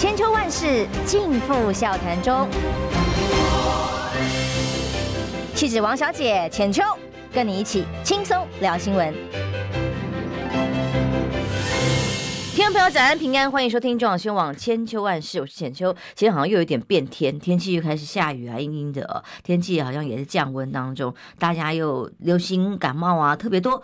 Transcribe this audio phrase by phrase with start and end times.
[0.00, 2.48] 千秋万世尽付笑谈中。
[5.54, 6.82] 气质王小姐浅秋，
[7.30, 9.12] 跟你一起轻松聊新闻。
[12.54, 15.94] 听众朋友，早安平安，欢迎收听中广新闻网千秋万世，我是浅秋。
[16.14, 23.82] 今天好像又有点变天，天气又开始下雨啊，阴阴的，天气好像也是降温当中，大家又流行感冒啊，特别多。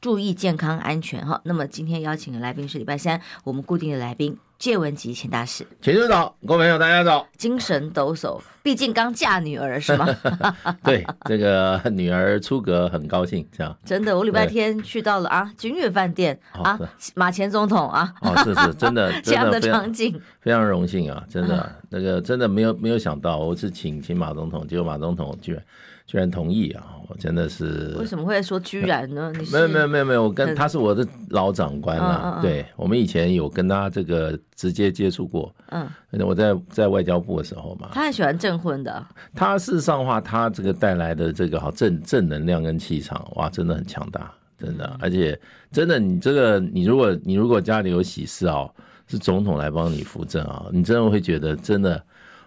[0.00, 1.42] 注意健康安全哈。
[1.44, 5.64] 那么今天邀请的来宾是礼拜三我们固定的来宾谢文吉钱大使。
[5.80, 7.24] 浅秋早，各位朋友大家早。
[7.36, 10.08] 精神抖擞，毕竟刚嫁女儿是吗？
[10.82, 13.76] 对，这个女儿出阁很高兴，这样。
[13.84, 16.76] 真的，我礼拜天去到了啊君悦饭店啊，
[17.14, 18.12] 马前总统啊。
[18.20, 25.62] 哦，是是， 真的，这样的场景非常荣幸啊，真的，那个真的没有没有想到，我是请请马总统，结果马总统居然。
[26.08, 26.96] 居然同意啊！
[27.06, 29.30] 我真的是为什么会说居然呢？
[29.38, 32.38] 你没有没有没有没有，我跟他是我的老长官了。
[32.40, 35.54] 对，我们以前有跟他这个直接接触过。
[35.68, 35.86] 嗯，
[36.26, 39.06] 我在在外交部的时候嘛，他很喜欢证婚的。
[39.34, 44.96] 他事实上话，他这个带来的这个好正正能量跟气场，哇，真的很强大，真的。
[45.00, 45.38] 而且
[45.70, 48.70] 真的，你这个你如果你如果家里有喜事哦，
[49.06, 52.02] 是总统来帮你扶正啊，你真的会觉得真的。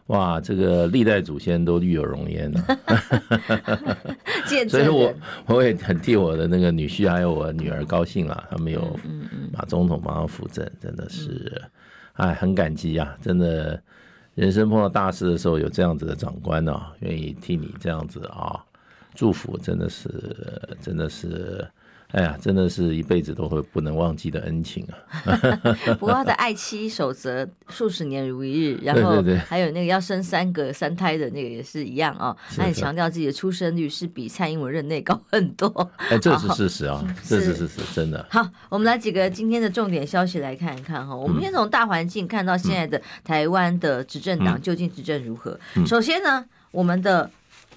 [0.08, 2.62] 哇，这个历代祖先都育有荣焉呢，
[4.68, 5.14] 所以我
[5.46, 9.00] 我也很替我的那个女婿还有我女儿高兴了，他们有
[9.54, 11.62] 马总统帮他扶正，真的是，
[12.14, 13.18] 哎，很感激啊！
[13.22, 13.82] 真的，
[14.36, 18.60] 人生碰到大事的时候有这样子的长官呢，愿意替你这样子啊
[19.16, 20.10] 祝福，真的是，
[20.82, 21.66] 真的是。
[22.12, 25.38] 哎呀，真的是一辈子都会不能忘记的恩情啊！
[25.98, 32.36] 不过他的爱妻守则数十年如一日，然后还有那个要生三个三胎的那个也是一样啊。
[32.56, 35.90] 他很强调自己的出生率是比蔡英文任内高很多。
[36.10, 38.26] 哎，这是 事实啊，这是事实，真的。
[38.30, 41.16] 好，我们来几个今天的重点消息来看一看哈。
[41.16, 45.58] 我们先从大环境看到现在的台湾的执政党究竟执政如何。
[45.86, 47.32] 首先呢，我们的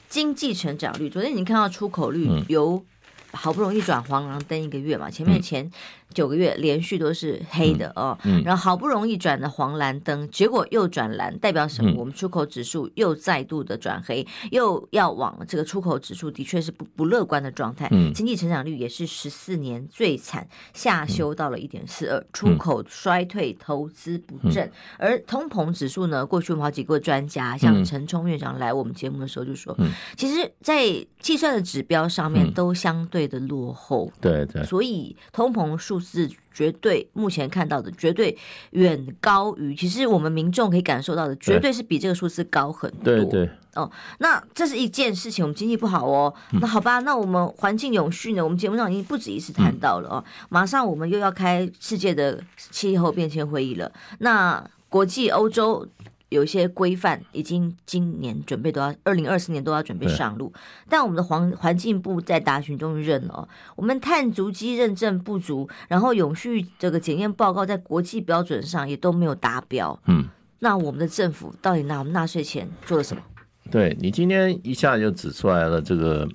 [0.09, 2.85] 经济成长率，昨天已经看到出口率由。
[3.35, 5.71] 好不容易转黄蓝灯一个月嘛，前面前。
[6.13, 11.93] 九个月连续都是黑的哦，然后好不容易转了黄蓝灯，结果又转蓝，代表什么？
[11.97, 17.89] 我们出口指数又再度的转黑，又要往这个出口指数的确是不不乐观的状态。
[18.15, 24.71] 经济成长率也是十四年最惨，下修到了一点四二，出口衰退，投资不振。
[24.99, 29.77] 而通膨指数呢，过去我们好几个专家，像陈冲院长来我们节目的时候就说，
[30.17, 34.13] 其实，在计算的指标上面都相对的落后。
[34.21, 36.01] 对对，所以通膨数。
[36.05, 38.37] 字绝对，目前看到的绝对
[38.73, 43.05] 远高于，其实我们民众可以感受到的，绝对是比这个数字高很多。
[43.05, 46.33] 对对哦，那这是一件事情，我们经济不好哦。
[46.61, 48.45] 那好吧，那我们环境永续呢？
[48.45, 50.25] 我们节目上已经不止一次谈到了哦。
[50.51, 55.89] 马上我们又要开世界的气候变迁会议了，那国际欧洲。
[56.31, 60.53] 有一些规范已经今年准备都要，二零二四年都要准备上路，
[60.89, 69.97] 但我们的环环境部在答询中认了，我们碳足迹认证不足，然后永续这个检验报告在国际标准上也都没有达标。
[70.07, 70.25] 嗯，
[70.59, 73.23] 那我们的政府到底拿我们纳税钱做了什么？
[73.71, 76.29] 对，你今天一下就指出来了，这个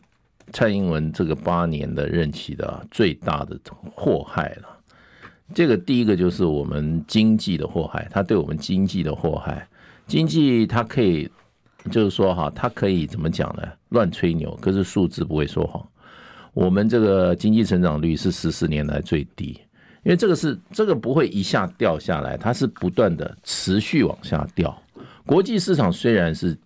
[0.54, 3.60] 蔡英文这个八年的任期的最大的
[3.94, 4.78] 祸害了。
[5.54, 9.68] 这个第一个就是我们经济的祸害，他对我们经济的祸害。
[10.10, 11.30] 经济它可以，
[11.92, 13.62] 就是说哈，它可以怎么讲呢？
[13.90, 15.88] 乱吹牛，可是数字不会说谎。
[16.56, 19.50] 我们这个经济成长率是十四年来最低，
[20.04, 24.76] 因为这个是这个不会一下掉下来，它是不断的持续往下掉。
[25.28, 26.58] 国际市场虽然是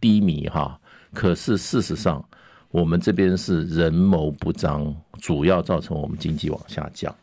[0.00, 0.80] 低迷哈，
[1.12, 2.26] 可是事实上
[2.70, 7.14] 我们这边是人谋不臧，主要造成我们经济往下降。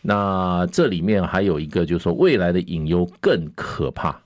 [0.00, 4.18] 那这里面还有一个，就是说未来的隐忧更可怕。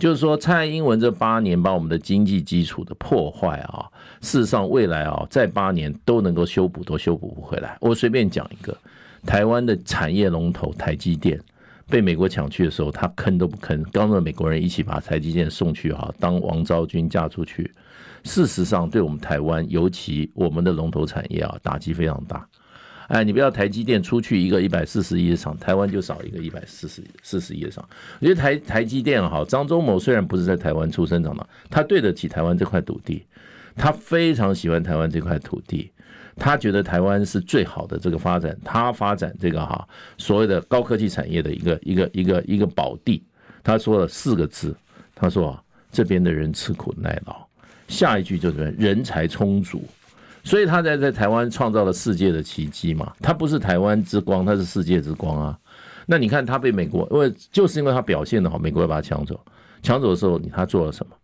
[0.00, 3.84] 就是说，蔡英文这八年把我们的经济基础的破坏啊，
[4.22, 7.76] 事实上未来啊，再八年都能够修补，都修补不回来。
[7.80, 8.74] 我随便讲一个，
[9.26, 11.38] 台湾的产业龙头台积电
[11.86, 17.70] 被美国抢去的时候，他吭都不吭，刚着美国人一起把台积电送去哈，当王昭君嫁出去。
[18.24, 22.46] 事实上，对我们台湾，尤其我们的龙头产业啊，打击非常大。
[23.10, 27.84] 哎，你不要台积电出去一个一百四十亿的厂，台湾就少一个一百四十四十亿的厂。
[28.20, 33.26] 我觉得台台积电好，张忠谋虽然不是在台湾出生长大，他对得起台湾这块土地，
[33.74, 35.90] 他非常喜欢台湾这块土地，
[36.36, 43.20] 他觉得台湾是最好的这个发展，他发展这个哈所谓的高科技产业的一个一个一个一个宝地。
[43.64, 44.72] 他说了四个字，
[45.16, 45.58] 他说
[45.90, 47.44] 这边的人吃苦耐劳，
[47.88, 49.82] 下一句就是人才充足。
[50.42, 55.58] 所以他在在台湾创造了世界的奇迹嘛，他不是台湾之光，他是世界之光啊。
[56.06, 59.38] 那你看他被美国，因为就是因为他表现的好，美国要把他抢走。
[59.82, 61.14] 抢走的时候，他做了什么？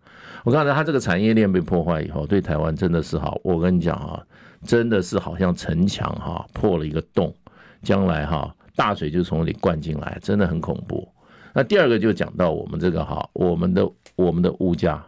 [0.45, 3.41] 我刚才他这个产业链被破坏以后，对台湾真的是好。
[3.43, 4.23] 我跟你讲啊，
[4.65, 7.35] 真的是好像城墙哈破了一个洞，
[7.83, 11.09] 将来哈大水就从那里灌进来，真的很恐怖。
[11.53, 15.05] 那第二个就讲到我们这个哈，我们的我们的物价，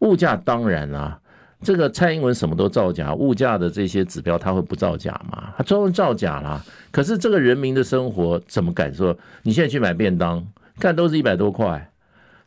[0.00, 1.18] 物价当然啊。
[1.64, 5.54] 这个蔡英文什么都造假，物价的这些指标他会不造假吗？
[5.56, 6.62] 他专门造假啦。
[6.90, 9.16] 可是这个人民的生活怎么感受？
[9.42, 10.46] 你现在去买便当，
[10.78, 11.90] 看都是一百多块，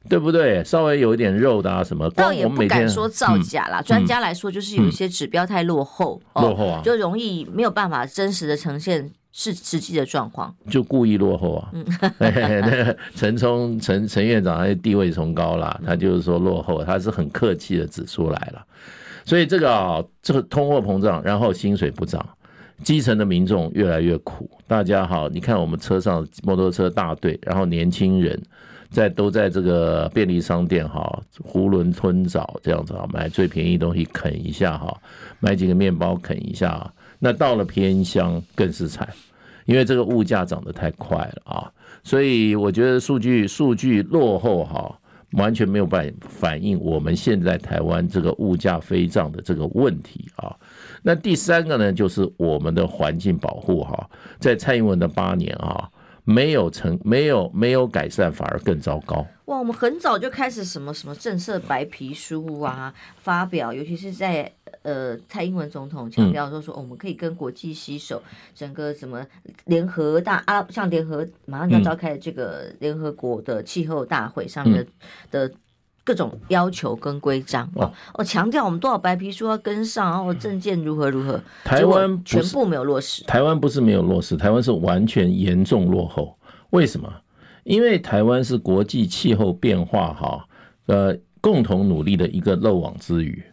[0.07, 0.63] 对不对？
[0.63, 3.81] 稍微有一点肉的啊什么，倒也不敢说造假啦。
[3.81, 11.69] 专家来说，就是有一些指标太落后，落后啊，就容易没有办法真实的呈现是实际的状况，就故意落后啊。
[11.73, 11.85] 嗯，
[12.19, 18.65] 那个陈冲陈陈院长他地位崇高啦，他就是说落后，他是很客气的指出来了。
[19.27, 22.25] 所以这个啊，这个通货膨胀，然后薪水不涨，
[22.81, 24.49] 基层的民众越来越苦。
[24.67, 28.41] 大家好，你看我们车上摩托车大队，然后年轻人
[28.89, 34.97] 在都在这个便利商店哈，囫囵吞枣这样子啊，买最便宜东西啃一下哈，
[35.41, 36.89] 买几个面包啃一下。
[37.19, 39.05] 那到了偏乡更是惨，
[39.65, 41.69] 因为这个物价涨得太快了啊。
[42.01, 44.97] 所以我觉得数据数据落后哈。
[45.31, 50.55] 完全没有办反映我们现在台湾这个物价飞涨的这个问题啊。
[51.03, 54.09] 那第三个呢，就是我们的环境保护哈，
[54.39, 55.89] 在蔡英文的八年啊，
[56.23, 59.25] 没有成没有没有改善，反而更糟糕。
[59.45, 64.51] 哇，我们很早就开始什么什么政策白皮书啊发表，尤其是在
[64.83, 68.21] 呃蔡英文总统强调说说我们可以跟国际携手，
[68.55, 69.25] 整个什么
[69.65, 74.85] 联合大啊，像联合马上要召开的这个联合国的气候大会上面
[75.31, 75.55] 的的
[76.03, 83.23] 各种要求跟规章哦，哦强调我们多少白皮书要跟上，然后证件如何如何，台湾全部没有落实。
[83.25, 86.37] 台湾不是没有落实，台湾是完全严重落后。
[86.69, 87.13] 为什么？
[87.65, 90.47] 因为台湾是国际气候变化哈，
[90.85, 93.43] 呃，共同努力的一个漏网之鱼，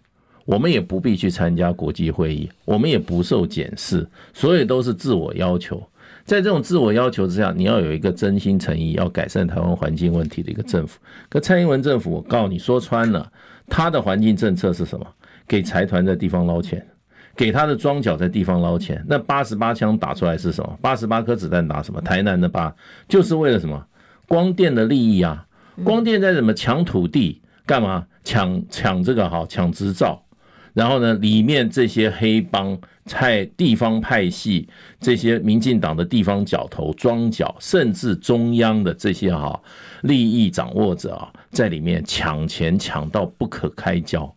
[0.44, 5.82] 我们也不必去参加国际会议，我们也不受检视，所以都是自我要求。
[6.24, 10.98] 在这种自我要求之下，你要有一个真心诚意要改善台湾环境问题的一个政府。
[11.28, 13.30] 可蔡英文政府，我告诉你说穿了，
[13.68, 15.06] 他的环境政策是什么？
[15.46, 16.86] 给财团在地方捞钱，
[17.36, 19.04] 给他的庄脚在地方捞钱。
[19.06, 20.78] 那八十八枪打出来是什么？
[20.80, 22.00] 八十八颗子弹打什么？
[22.00, 22.74] 台南的八
[23.06, 23.86] 就是为了什么？
[24.26, 25.46] 光电的利益啊，
[25.84, 28.06] 光电在怎么抢土地干嘛？
[28.24, 30.23] 抢抢这个哈，抢执照，
[30.74, 34.68] 然后呢，里面这些黑帮、在地方派系、
[35.00, 39.58] 这些民进党的地方角头、庄脚，甚至中央的这些哈
[40.02, 44.30] 利益掌握者啊，在里面抢钱抢到不可开交，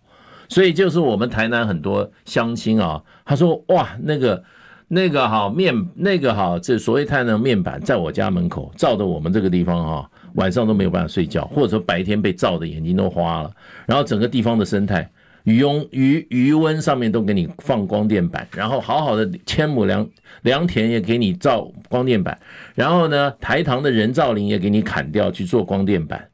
[0.47, 4.41] 所以就是我们台南很多乡亲啊，他说哇那个。
[4.89, 13.51] 那个哈面，那个哈，这所谓太阳能面板在我家门口照的，我们这个地方哈，晚上都没有办法睡觉，或者说白天被照的眼睛都花了。
[13.85, 15.11] 然后整个地方的生态，
[15.47, 20.05] 鱼翁渔渔温上面都给你放光电板，然后好好的千亩良
[20.41, 22.37] 良田也给你造光电板，
[22.75, 26.27] 然后呢，台糖的人造林也给你砍掉去做光电板。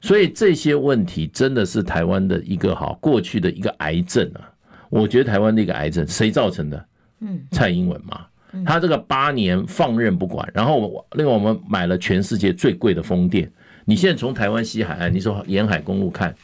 [0.00, 4.48] 所以这些问题真的是台湾的一个哈过去的一个癌症啊！
[4.88, 6.86] 我觉得台湾的一个癌症，谁造成的？
[7.20, 8.24] 嗯，蔡英文嘛，
[8.64, 13.52] 他这个八年放任不管，然后另外我们买了全世界最贵的风电。
[13.84, 16.34] 你现在从台湾西海岸，你说沿海公路看，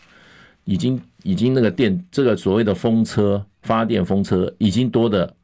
[0.64, 5.35] 已经已经那个电这个所谓的风车发电风车已经多的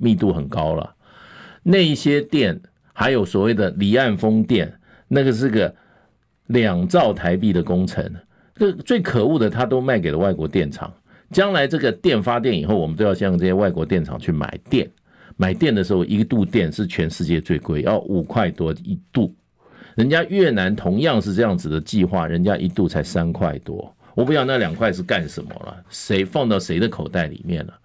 [0.00, 0.94] 密度很高了。
[1.62, 2.60] 那一些电
[2.92, 4.72] 还有所谓的离岸风电，
[5.08, 5.74] 那个是个
[6.46, 8.10] 两兆台币的工程。
[8.54, 10.92] 这最可恶的，他都卖给了外国电厂。
[11.30, 14.90] 将来这个电发电以后，我们都要向这些外国电厂去买电。
[15.36, 19.32] 买电的时候，一度电是全世界最贵，要五块多一度。
[19.94, 23.94] 人家越南同样是这样子的计划，人家一度才三块多。
[24.18, 27.78] 我不知道那两块是干什么了，谁放到谁的口袋里面了？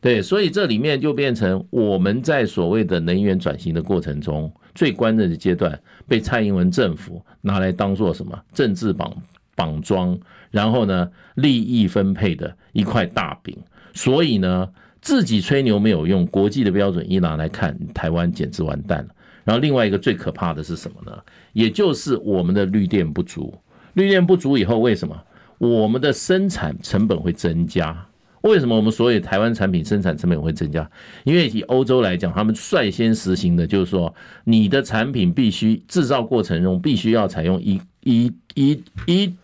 [0.00, 9.14] 对，所以这里面就变成我们在所谓的能源转型的过程中，最关键的阶段，被蔡英文政府拿来当做什么政治绑
[9.54, 10.18] 绑桩。
[10.50, 13.54] 然后呢，利益分配的一块大饼，
[13.92, 14.66] 所以呢，
[15.02, 19.08] 自己吹牛没有用，国际的标准一拿来看，台湾简直完蛋了。
[19.44, 21.14] 然后另外一个最可怕的是什么呢？
[21.52, 23.54] 也就是我们的绿电不足，
[23.92, 25.22] 绿电不足以后，为什么
[25.68, 28.06] 我们的生产成本会增加？
[28.42, 30.88] 为什么我们所有台湾产品生产成本会增加？
[31.24, 39.34] 因为以欧洲来讲，他们率先实行的就是说，你的产品必须制造过程中必须要采用一一一一。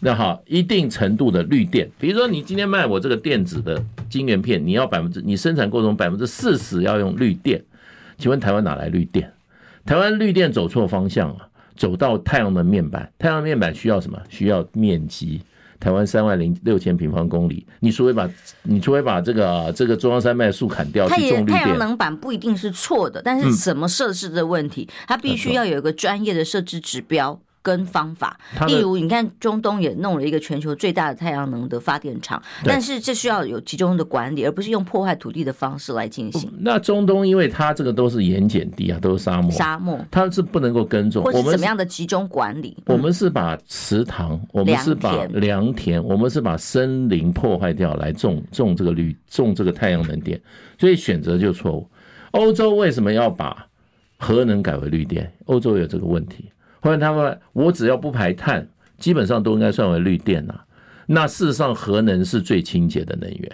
[0.00, 7.64] 那好，一定程度的绿电，比如说你今天卖我这个电子的晶圆片，你要百分之，你生产过程中百分之四十要用绿电，
[8.18, 9.32] 请问台湾哪来绿电？
[9.86, 14.20] 台湾绿电走错方向了，走到太阳能面板，太阳能面板需要什么？
[14.28, 15.40] 需要面积。
[15.78, 18.28] 台湾三万零六千平方公里，你除非把，
[18.62, 21.34] 你除非把这个这个中央山脉树砍掉，它也。
[21.44, 27.38] 太阳能板不一定是错的，但是怎么设置的问题，嗯、它必须要有一个专业的设置指标。
[27.64, 36.52] 跟方法，例如你看中东也弄了一个全球最大的太阳能的发电厂，但是这需要有集中的管理，而不是用破坏土地的方式来进行。
[36.60, 41.24] 那中东因为它这个都是盐碱地啊，都是沙漠，沙漠它是不能够耕种。
[41.24, 42.76] 我们怎么样的集中管理？
[42.84, 50.38] 我们是把池塘，我们是把良田，我们是把森林破坏掉来种种这个绿，种这个太阳能电，
[50.78, 51.88] 所以选择就错误。
[52.32, 53.66] 欧洲为什么要把
[54.18, 55.32] 核能改为绿电？
[55.46, 56.50] 欧洲有这个问题。
[56.84, 60.64] 或者他们，我只要不排碳，基本上都应该算为绿电了。
[61.06, 63.50] 那事实上，核能是最清洁的能源，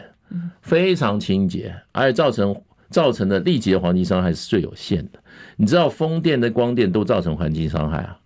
[0.62, 5.20] 非常清洁，而且造成造成的立即的环境伤害是最有限的。
[5.54, 8.18] 你知道，风电的光电都造成环境伤害啊？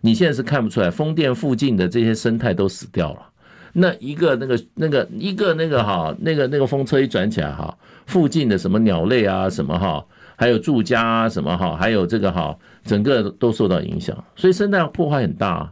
[0.00, 3.28] 你现在是看不出来，风电附近的这些生态都死掉了。
[3.74, 10.04] 那一个那个那个一个那个哈，那个那个风车一转起来哈，附近的什么鸟类啊，什么哈。
[10.40, 15.70] 还有住家啊，什么哈，还有这个哈，整个都受到影响，所以生态破坏很大。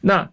[0.00, 0.30] 那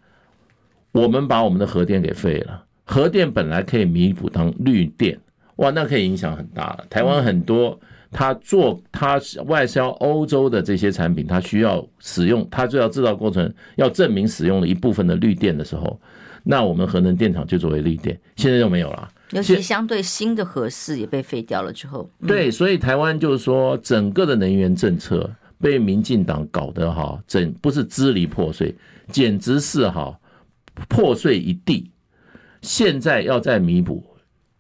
[0.92, 5.20] 我们把我们的核电给废了，核电本来可以弥补当绿电，
[5.56, 6.86] 哇，那可以影响很大了。
[6.88, 7.80] 台湾很多
[8.12, 16.00] 他做他外销欧洲的这些产品，他需要使用，他就要制造过程要证明使用了一部分的绿电的时候，
[16.44, 19.10] 那我们核能电厂就作为绿电，现在就没有了。
[19.34, 28.76] 尤其相对新的核四也被废掉了之后，对，所以台湾就是说，整个的能源政策被民进党搞得哈，整不是支离破碎，
[29.10, 30.18] 简直是哈
[30.88, 31.90] 破碎一地。
[32.62, 34.04] 现在要再弥补，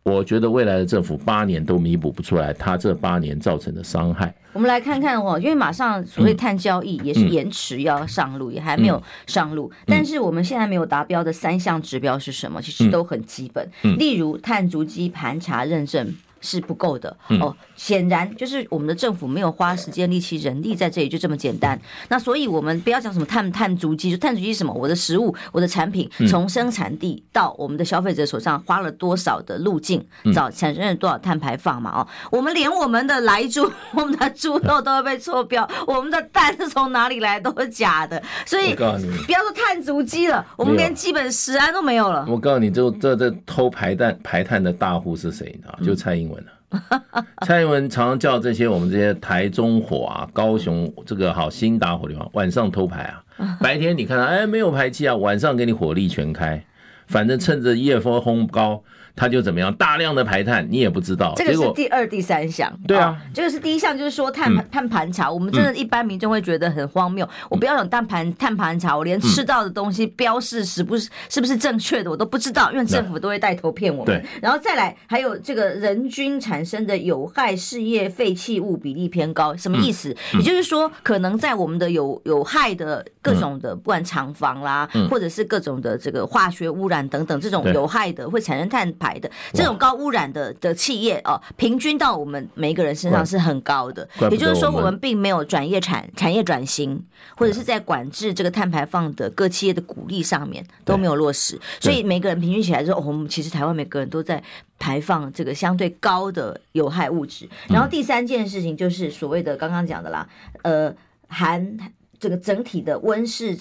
[0.04, 4.34] 我觉得未来的政府八年都弥补不出来，他这八年造成的伤害。
[4.52, 9.72] 我们来看看哦，因为马上所谓碳交易也是延迟要上路，也还没有上路。
[9.88, 12.62] 但是我们现在没有达标的三项指标是什么？
[12.62, 13.68] 其实都很基本，
[13.98, 16.14] 例如碳足迹盘查认证。
[16.44, 21.80] 是不够的哦，显然就是我们的政府没有花时间、力气、人力在这里，就这么简单。
[22.10, 24.74] 那所以我们不要讲什么碳碳足迹，就碳足迹是什么？
[24.74, 31.92] 我的食物、我的产品从生产地到我们的消费者手上花了多少的路径，找产生了多少碳排放嘛？
[31.92, 38.22] 哦，我们连我们的来猪、 我们的猪肉都会被错标，我们的蛋是从哪里来都是假的。
[38.46, 42.26] 所以不要说碳足迹了，我们连基本食安都没有了。
[42.28, 45.46] 我告诉你，就这这偷排碳排碳的大户是谁？
[45.56, 45.80] 你知道？
[45.86, 46.33] 就蔡英文。
[47.46, 53.24] 蔡英文常常叫这些我们这些台中火啊、高雄这个好新打火地方晚上偷排啊，
[53.62, 56.64] 白天你看到哎没有排气啊，晚上给你火力全开，
[57.08, 58.84] 反正趁着夜风烘高。
[59.16, 59.74] 它就怎么样？
[59.76, 61.34] 大量的排碳，你也不知道。
[61.36, 62.72] 这个是第二、第三项。
[62.88, 65.32] 对啊，这个是第一项，就是说碳碳盘查。
[65.32, 67.28] 我们真的，一般民众会觉得很荒谬。
[67.50, 74.06] 我不要讲碳盘碳盘查，我连吃到的东西标示是不是是不是正确的，我都不知道，因为政府都会带头骗我们。
[74.06, 74.26] 对。
[74.42, 80.16] 然后再来，还有这个人均产生的有害事业废弃物比例偏高，什么意思？
[80.34, 88.92] 也就是说，可能在我们的有有害的各种的，不管厂房啦，或者是各种的这个化学污染等等，这种有害的会产生碳。
[89.04, 94.08] 排的这种高污染的的企业哦，平均到我们每一个人身上是很高的。
[94.32, 97.04] 也就是说，我们并没有转业产产业转型，
[97.36, 101.60] 或者是在管制这个碳排放的各企业的鼓励上面都没有落实。
[101.82, 104.42] 所以每个人平均起来说，哦，我们其实台湾每个人都在
[104.80, 107.50] 排放这个相对高的有害物质。
[107.68, 110.26] 然后第三件事情就是所谓的刚刚讲的啦，
[110.62, 110.96] 呃，
[111.28, 111.78] 含
[112.18, 113.58] 这个整体的温室。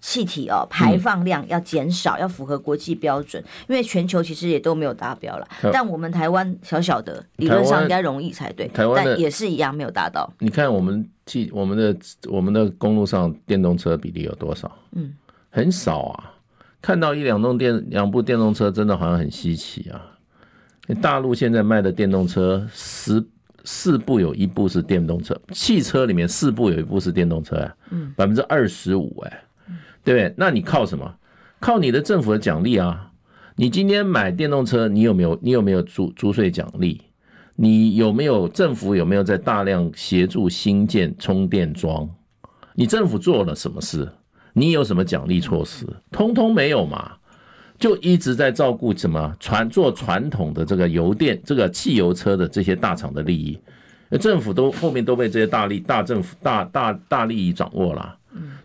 [0.00, 5.46] 气体哦，排放量要减少，要符合国际标准，因为全球其实也都没有达标了。
[5.72, 10.32] 但我们台湾小小的，理论上应该容易才对，台湾但也是一样没有达到。
[10.38, 11.96] 你看我们汽我们的
[12.30, 14.70] 我们的公路上电动车比例有多少？
[14.92, 15.14] 嗯，
[15.50, 16.34] 很少啊。
[16.82, 20.00] 看到一两栋电两部电动车，真的好像很稀奇啊。
[21.02, 23.22] 大陆现在卖的电动车十
[23.64, 29.42] 四部有一部是电动车，汽车里面四部有一部是电动车啊，嗯，百分之二十五哎。
[30.04, 30.34] 对不对？
[30.36, 31.14] 那你靠什么？
[31.58, 33.10] 靠你的政府的奖励啊！
[33.56, 35.38] 你今天买电动车，你有没有？
[35.42, 37.02] 你有没有租租税奖励？
[37.56, 42.08] 你有没有政府有没有在大量协助新建充电桩？
[42.74, 44.10] 你政府做了什么事？
[44.54, 45.86] 你有什么奖励措施？
[46.10, 47.12] 通通没有嘛！
[47.78, 53.58] 就一直在照顾什么传做传统的这个油电、这个汽油车的这些大厂的利益。
[54.18, 58.16] 政府都后面都被这些大利大政府大大大利益掌握了。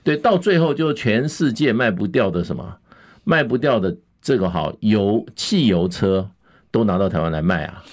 [0.03, 2.77] 对，到最后就全世界卖不掉的什么，
[3.23, 6.29] 卖不掉的这个好油汽油车
[6.71, 7.83] 都拿到台湾来卖啊！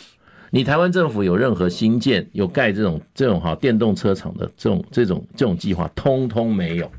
[0.51, 6.91] 你台湾政府有任何新建、有盖这种这种哈电动车厂的这种这种这种计划，通通没有，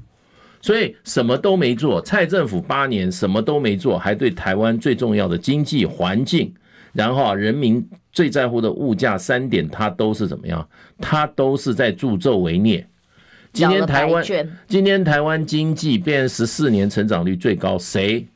[0.60, 2.02] 所以什么都没做。
[2.02, 6.52] 蔡政府八年什么都没做，还对台湾最重要的经济环境，
[6.94, 10.68] 然后人民最在乎的物价三点，他都是怎么样？
[10.98, 12.88] 他都是在助纣为虐。
[13.54, 14.26] 今天台湾，
[14.68, 18.28] 今天台湾经济变十四年成长率最高，谁？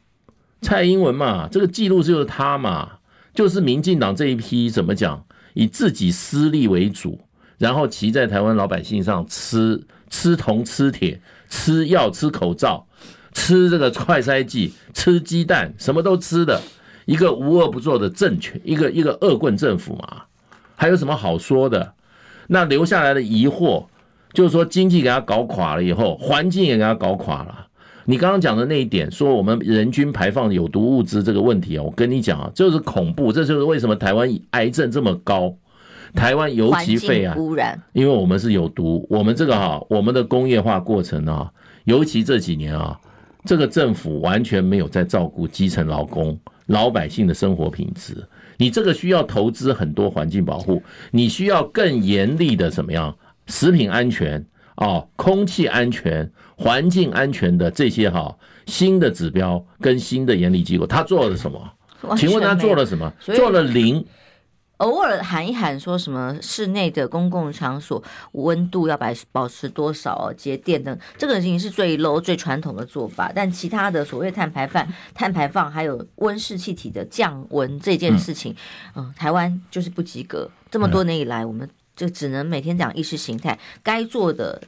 [0.62, 3.00] 蔡英文嘛，这个记录就是他嘛，
[3.34, 7.20] 就是民进党这一批怎么讲，以自己私利为主，
[7.58, 9.82] 然后骑在台湾老百姓上吃
[10.12, 11.20] 吃铜吃铁
[11.50, 12.86] 吃药吃口罩
[13.34, 16.62] 吃这个快筛剂吃鸡蛋什么都吃的
[17.06, 20.26] 一个无恶不作的政权，一个一个恶棍政府嘛，
[20.76, 21.96] 还有什么好说的？
[22.46, 23.88] 那留下来的疑惑。
[24.34, 27.68] 就是说，经济给他搞垮了以后，环境也给他搞垮了。
[28.06, 33.34] 你刚刚讲的那一点，说我们人均排放有毒物质这个问题啊，我跟你讲啊，就是恐怖。
[33.34, 35.54] 这就是为什么台湾癌症这么高，
[36.14, 39.06] 台湾尤其肺癌污染，因为我们是有毒。
[39.10, 41.52] 我们这个哈，我们的工业化过程啊，
[41.84, 42.98] 尤其这几年啊，
[43.44, 48.26] 这个政府完全没有在照顾基层劳工、老百姓的生活品质。
[48.56, 50.82] 你这个需要投资很多环境保护，
[51.12, 53.14] 你需要更严厉的怎么样？
[53.48, 61.72] 食品安全啊，空气安全、环境安全的这些哈新的指标跟新的严厉机构，他做了什么？
[62.16, 63.12] 请问他做了什么？
[63.20, 64.06] 做了零。
[64.78, 73.32] 偶尔喊一喊说什么室内的公共场所温度要保保持多少节电等，这个已经是最 low 最传统的做法。
[73.34, 78.56] 但其他的所谓碳排放、碳排放还有温室气体的降温这件事情，
[78.96, 80.48] 嗯，台湾就是不及格。
[80.70, 81.68] 这么多年以来，我们。
[81.98, 84.62] 就只能每天讲意识形态，该做的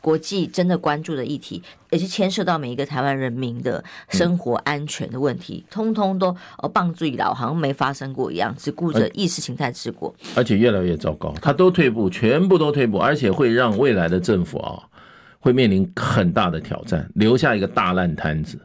[0.00, 14.82] 国际真的关注的议题，也是牵涉到每一个台湾人民的生活安全的问题，通通都哦棒最老，好像没发生过一样，只顾着意识形态治国，而且越来越糟糕，他都退步，全部都退步，而且会让未来的政府啊，
[15.40, 18.60] 会面临很大的挑战，留下一个大烂摊子。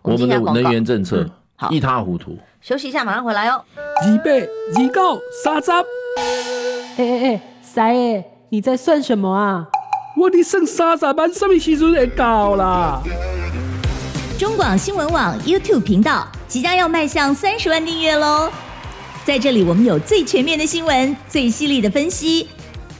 [0.00, 1.28] 我们的能源政策
[1.68, 2.38] 一塌糊涂。
[2.62, 3.62] 休息一下，马上回来哦。
[3.76, 5.70] 二八二九三十，
[6.96, 7.57] 哎哎哎。
[7.78, 9.64] 三爷，你在算什么啊？
[10.16, 13.00] 我的剩三十万，什么时阵会到啦？
[14.36, 18.50] 中广新闻网 YouTube 频道即将要迈向三十万订阅喽！
[19.24, 22.48] 在这里，我们有最全面的新闻，最犀利的分析。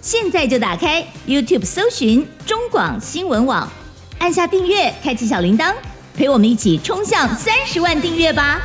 [0.00, 3.68] 现在就打开 YouTube 搜寻中广新闻网，
[4.20, 5.74] 按下订阅，开启小铃铛，
[6.14, 8.60] 陪我们一起冲向三十万订阅吧！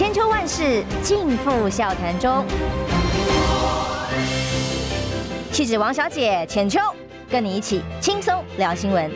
[0.00, 2.42] 千秋万世尽付笑谈中。
[5.52, 6.80] 气质王小姐浅秋，
[7.28, 9.10] 跟你一起轻松聊新闻。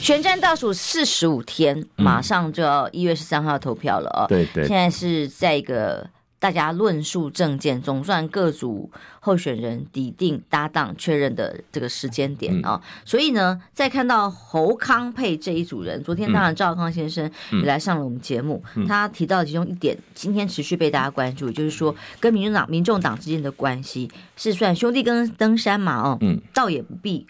[0.00, 4.26] 选战倒数四十五天，马上就要一月十三号投票了哦。
[4.28, 6.08] 对对，现在是在一个。
[6.38, 27.26] 大家论述政见，总算各组候选人抵定搭档确认的这个时间点啊、哦，所以呢，在看到侯康配这一组人，昨天当然赵康先生也来上了我们节目，他提到其中一点，今天持续被大家关注，就是说跟民众党、民众党之间的关系是算兄弟跟登山嘛，哦，嗯，倒也不必。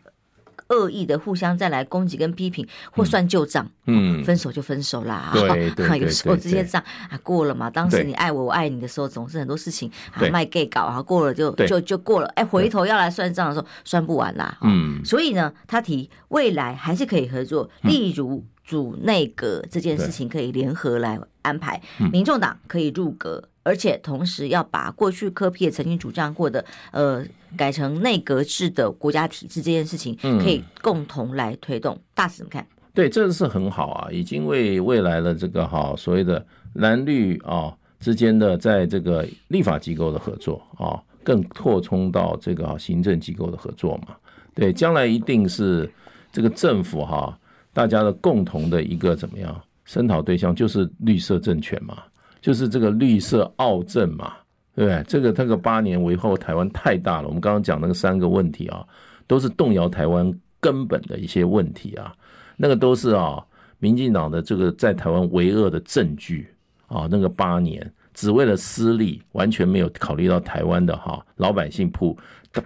[0.68, 5.30] 恶意的互相再来攻击跟批评，或算旧账，嗯，分手就分手啦。
[5.32, 12.26] 对对 有时候这些账啊过了嘛，当时你爱我，我爱你的时候，总是很多事情啊卖 gay 搞啊，过了就就就过了。
[12.34, 14.58] 哎，回头要来算账的时候，算不完啦。
[14.62, 21.80] 嗯，所以呢，他提未来还是可以合作，例如组内阁这件事情可以联合来安排，
[22.12, 23.44] 民众党可以入阁。
[23.66, 27.26] 而且同时要把过去柯 P 也曾经主张过的，呃，
[27.56, 31.96] 改成内阁制的国家体制这件事情，可以共同来推动。
[31.96, 32.64] 嗯、大使怎么看？
[32.94, 44.14] 对，这个是很好啊，已经为未来的这个哈所谓的蓝绿啊之间的在这个立法机构的合作啊，更扩充到这个行政机构的合作嘛。
[44.54, 45.92] 对，将来一定是
[46.30, 47.36] 这个政府哈
[47.72, 51.98] 大家的共同的一个怎么样声讨对象，就是绿色政权嘛。
[52.46, 54.32] 就是这个绿色奥政嘛，
[54.72, 55.02] 对不对？
[55.08, 57.26] 这个这个八年为后台湾太大了。
[57.26, 58.86] 我们刚刚讲那个三个问题啊，
[59.26, 62.14] 都是动摇台湾根本的一些问题啊。
[62.56, 63.44] 那个都是啊，
[63.80, 66.48] 民进党的这个在台湾为恶的证据
[66.86, 67.08] 啊。
[67.10, 72.16] 那个八年只为了私利，完全没有考虑到台湾的哈老百姓普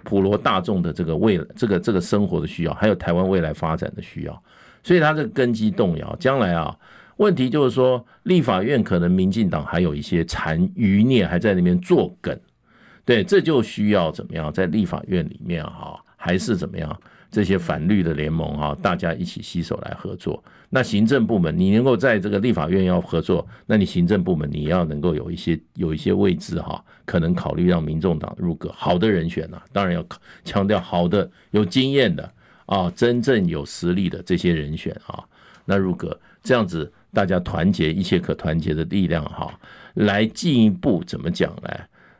[0.03, 4.43] 普罗大众的这个未这个这个生活的需要，还有台湾未来发展的需要。
[4.83, 6.77] 所以它这个根基动摇，将来啊。
[7.21, 12.35] 问题就是说，立法院可能民进党还有一些残余孽还在那边作梗，
[13.05, 16.99] 对，这就需要怎么样在立法院里面哈，还是怎么样？
[17.29, 20.43] 这些反绿的联盟哈，大家一起携手来合作。
[20.71, 30.03] 那行政部门，你能够在这个立法院要合作，那你行政部门你要能够有一些有一些位置哈，可能考虑让民众党入阁好的人选啊，当然要
[30.43, 32.29] 强调好的有经验的
[32.65, 35.23] 啊，真正有实力的这些人选啊，
[35.63, 39.53] 那入阁这样子，大家团结一切可团结的力量哈，
[39.95, 41.69] 来进一步怎么讲呢？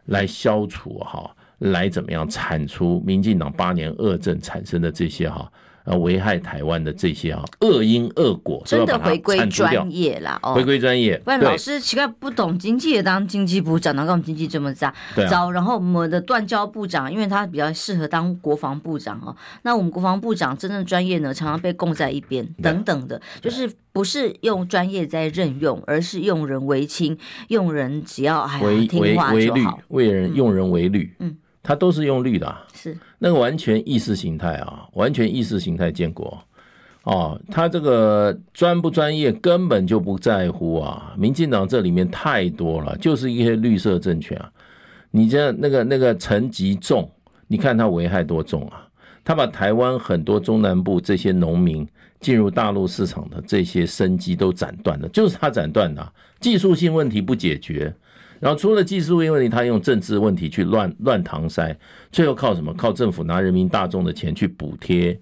[0.06, 1.36] 来消除哈。
[1.62, 5.48] 来怎么样铲除民进党八年恶政产生的这些哈，
[5.84, 11.18] 呃，危害台湾的这些啊恶因恶果，真的回归专业啦，哦，回归专业。
[11.26, 14.94] 不然老师奇怪不懂经济也当经济部长，哪跟我们经济这么杂
[15.30, 15.50] 糟？
[15.50, 19.36] 然后我们的断交部长，因为他比较适合当国防部长哦。
[19.64, 27.18] 那我们国防部长真正专业呢，常常被供在一边，等等的，就是不是用专业在任用，而是用人唯亲，
[27.48, 31.38] 用人只要还听话就好，为人用人为律，嗯。
[31.64, 36.36] 他都是用绿的，啊，是那个完全意识形态啊，完全意识形态建国
[37.04, 37.40] 哦。
[37.52, 41.14] 他这个专不专业根本就不在乎啊。
[41.16, 44.52] 民进党这里面太多了，就是一些绿色政权啊。
[45.12, 47.08] 你这那个那个陈吉仲，
[47.46, 48.88] 你看他危害多重啊？
[49.24, 51.88] 他把台湾很多中南部这些农民
[52.20, 57.94] 进入大陆市场的这些生机都斩断了，就是他斩断的，技术性问题不解决。
[58.42, 61.78] 然后除了技术问题，他用政治问题去乱乱搪塞，
[62.12, 62.74] 最后靠什么？
[62.74, 65.18] 靠政府拿人民大众的钱去补贴，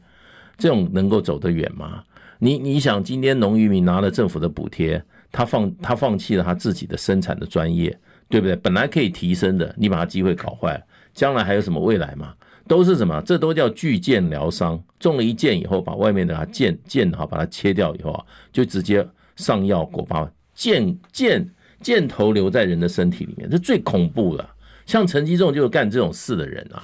[0.57, 2.01] 这种能够走得远吗？
[2.39, 5.03] 你你想，今天农渔民拿了政府的补贴，
[5.33, 7.89] 他放他放弃了他自己的生产的专业，
[8.29, 8.55] 对不对？
[8.55, 10.81] 本来可以提升的，你把他机会搞坏了，
[11.13, 12.33] 将来还有什么未来吗？
[12.69, 13.21] 都是什么？
[13.25, 19.05] 这都叫巨箭疗伤，中了一箭以后，把外面的箭箭哈把它切掉以后啊，就直接
[19.35, 21.45] 上药果包箭箭。
[21.81, 24.49] 箭头留在人的身体里面，这最恐怖的。
[24.85, 26.83] 像陈吉仲就是干这种事的人啊。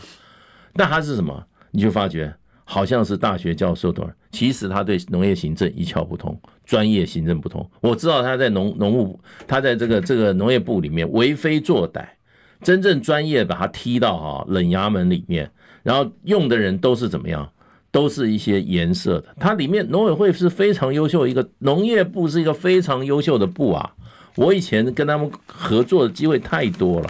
[0.74, 1.44] 那他是什么？
[1.72, 7.70] 你就发觉好像是大学教授的，其实他对农业行政一窍不通，专业行政不通。
[7.82, 12.06] 我知道他在农农务，他在这个这个农业部里面为非作歹，
[12.62, 15.50] 真正专业把他踢到哈冷衙门里面，
[15.84, 17.50] 然后用的人都是怎么样？
[17.92, 19.28] 都是一些颜色的。
[19.40, 23.94] 他里面农委会是非常优秀，一个农业部是一个非常优秀的部啊。
[24.36, 27.10] 我以前跟他们合作的机会太多了，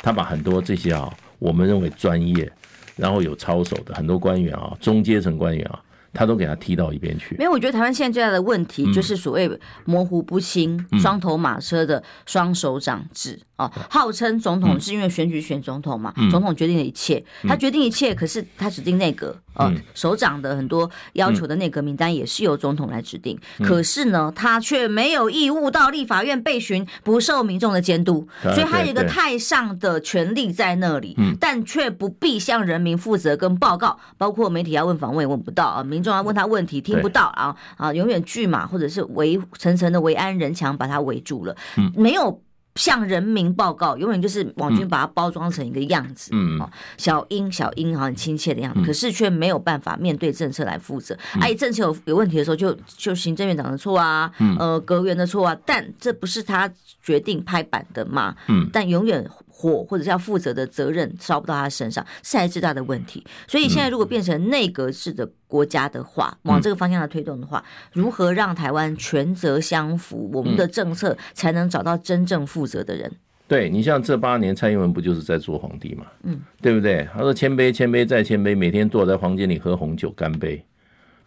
[0.00, 2.50] 他把很多这些啊，我们认为专业，
[2.96, 5.80] 然后有操守的很多官员啊，中阶层官员啊，
[6.12, 7.36] 他都给他踢到一边去。
[7.36, 13.40] 没有，我觉得台湾现在最大的问题就是所谓模糊不清、双头马车的双手掌制。
[13.62, 41.54] 哦，号称总统是因为选举选总统嘛，总统决定了一切，他决定一切，可是他指定内阁，呃，首长的很多要求的内阁名单也是由总统来指定，可是呢，他却没有义务到立法院备询，不受民众的监督，所以他有一个太上的权力在那里，但却不必向人民负责跟报告，包括媒体要问访问也问不到啊，民众要问他问题听不到啊啊，永远拒马或者是围层层的围安人墙把他围住了，
[41.94, 42.42] 没有。
[42.74, 46.58] 向人民报告，永远就是网军把它包装成一个样子，嗯，
[46.96, 51.16] 小英小英好很亲切的样子，可是却没有办法面对政策来负责。
[51.40, 56.70] 哎，政策有有问题的时候就，就就行政院长的错啊，呃，阁员的错啊，但这不是他
[57.02, 59.28] 决定拍板的嘛，嗯，但永远。
[59.62, 63.24] 火或者是要负责的责任烧不到他身上，是还是最大的问题。
[63.46, 73.12] 所以现在如果变成内阁制的国家的话，往这个方向来推动的话，如何让台湾权责相符，我们的政策才能找到真正负责的人？
[73.46, 76.06] 对，你像这八年蔡英文不就是在做皇帝嘛？
[76.24, 77.06] 嗯，对不对？
[77.12, 80.64] 他说谦卑，谦卑再谦卑，每天坐在房间里喝红酒干杯，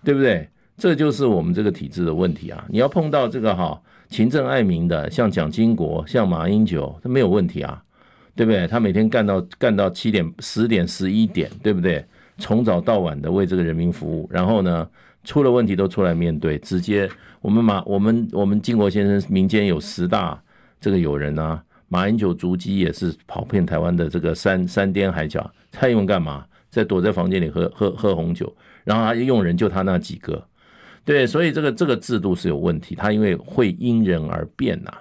[0.04, 0.50] 对不对？
[0.78, 2.65] 这就是我们这个体制的问题啊！
[2.67, 7.82] 你要碰到这个哈勤政爱民的，像蒋经国、像马英九，他没有问题啊。
[8.36, 8.67] 对不对？
[8.67, 12.04] 他每天干到干到七点、十点、十一点，对不对？
[12.38, 14.88] 从早到晚的为这个人民服务，然后呢，
[15.24, 20.41] 出了问题都出来面对，直接我们马我们我们经国先生民间有十大
[20.82, 26.45] 这个友人啊，马英九足迹也是跑遍台湾的这个山山巅海角，蔡英文干嘛？
[26.69, 30.45] 在躲在房间里喝喝喝红酒，然后他用人就他那几个，
[31.06, 34.91] 对，所以这个这个制度是有问题，他因为会因人而变呐、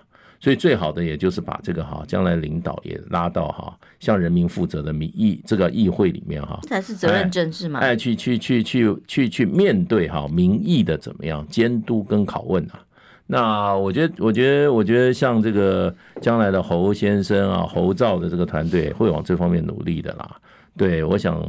[0.45, 7.81] 所以最好的也就是把这个哈将来领导也拉到哈向人民负责的民意这个议会里面哈，这才是责任政治嘛。
[7.81, 12.79] 哎，去去去去去去面对哈民意的怎么样监督跟拷问啊？
[13.27, 20.37] 那我觉得，我觉得，我觉得像这个将来的侯先生啊，侯兆的这个团队会往这方面努力的啦。
[20.77, 21.43] 对，我想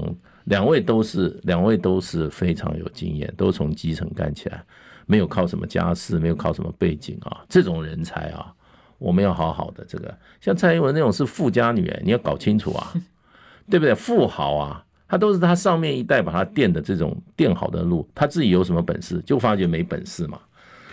[0.46, 4.64] 两位都是两位都是非常有经验，都从基层干起来，
[5.06, 8.54] 没有靠什么家世，没有靠什么背景啊，这种人才啊。
[8.98, 12.94] 我们要好好的这个，像蔡英文那种是富家女，你要搞清楚啊，
[13.70, 13.96] 对不对？
[13.96, 19.22] 富豪啊，他他都是他上面一代把他垫的这种垫好的路，他自己有什么本事？
[19.26, 20.38] 就发觉没本事嘛，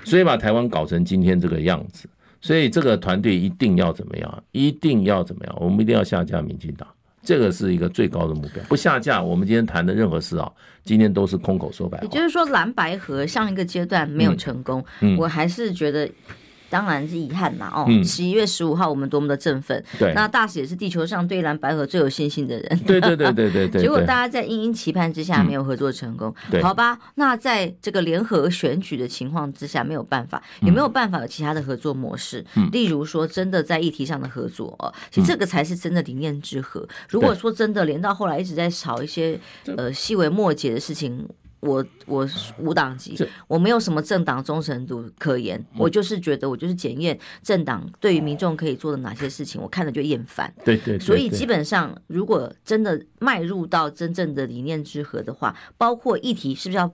[0.04, 2.08] 所以把台湾搞成今天这个样子。
[2.40, 4.44] 所以这个团队一定要怎么样？
[4.52, 5.56] 一定要怎么样？
[5.60, 6.86] 我们一定要下架民进党。
[7.20, 10.48] 这个是一个最高的目标，不下架，我们今天谈的任何事啊，
[10.84, 12.04] 今天都是空口说白话。
[12.04, 16.08] 也就是说，蓝白河上一个阶段没有成功，嗯嗯、我还是觉得。
[16.72, 17.86] 当然是遗憾啦哦！
[18.02, 19.84] 十一月十五号，我们多么的振奋。
[19.98, 22.80] 对，那大使也是地球上对蓝白河最有信心的人。
[22.86, 23.82] 对对对对对 对。
[23.82, 26.34] 结果大家在殷殷期盼之下没有合作成功。
[26.50, 32.42] 对，好吧，那在这个联合选举的情况之下，没有办法，也没有办法有其他的合作模式？
[32.72, 36.88] 例如说，真的在议题上的合作哦，其实这个才是真的理念之合。
[37.10, 39.38] 如果说真的连到后来一直在吵一些
[39.76, 41.28] 呃细微末节的事情。
[41.62, 50.52] 我我无党籍，我没有什么政党忠诚度可言，我就是觉得我就是检验政党对于民众可以做的哪些事情，我看了就厌烦。
[50.64, 56.92] 对对，所以基本上，如果真的迈入到真正的理念之和的话，包括议题是不是要？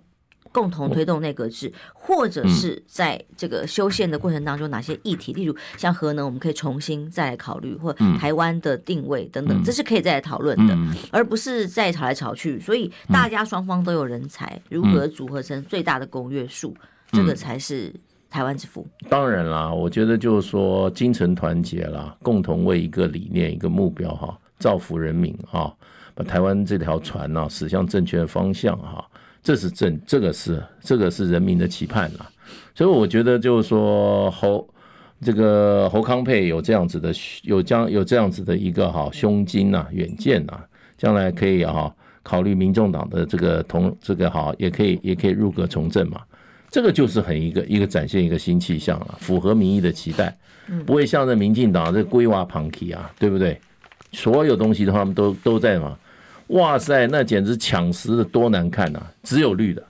[0.52, 10.76] 共同推动内阁制，或者是在这个修宪的过程当中，哪些议题，例如像核能，我们可以重新再来考虑，或台湾的定位等等，这是可以再来讨论的，
[11.10, 12.58] 而不是再吵来吵去。
[12.60, 16.74] 所以大家双方都有人才，如何组合成最大的公约数，
[17.12, 17.92] 这个才是
[18.30, 18.86] 台湾之福。
[19.08, 25.74] 当然啦，我觉得就是说精诚团结啦，共同为一个理念、一个目标哈，造福人民哈，
[26.14, 29.06] 把台湾这条船呢驶向正确的方向哈。
[29.42, 32.26] 这是正，这个是这个是人民的期盼呐，
[32.74, 34.68] 所以我觉得就是说侯
[35.22, 40.60] 这个侯康沛有这样子的有将有这样子的一个哈胸襟呐远见呐，
[40.96, 46.20] 将来可以哈考虑民众党的这个同这个哈也可以也可以入阁从政嘛，
[46.70, 50.36] 这个就是很一个一个展现一个新气象了，符合民意的期待，
[50.84, 53.58] 不会像这民进党这龟娃旁体啊，对不对？
[54.12, 55.96] 所有东西的话，他们都都在嘛。
[56.48, 59.00] 哇塞，那简直抢食的多难看呐！
[59.22, 59.82] 只有绿的，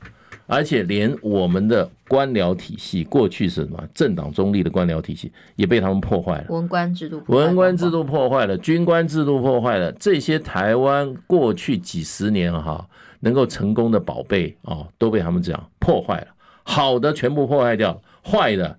[0.46, 6.46] 而且连我们的官僚体系，过去是什么政党中立的官僚体系，也被他们破坏了。
[6.48, 12.84] 文官制度，文官制度破坏了，军官制度破坏了，这些台湾过去几十年哈
[13.20, 16.26] 能够成功的宝贝啊，都被他们这样破坏了。
[16.64, 18.76] 好的全部破坏掉，坏的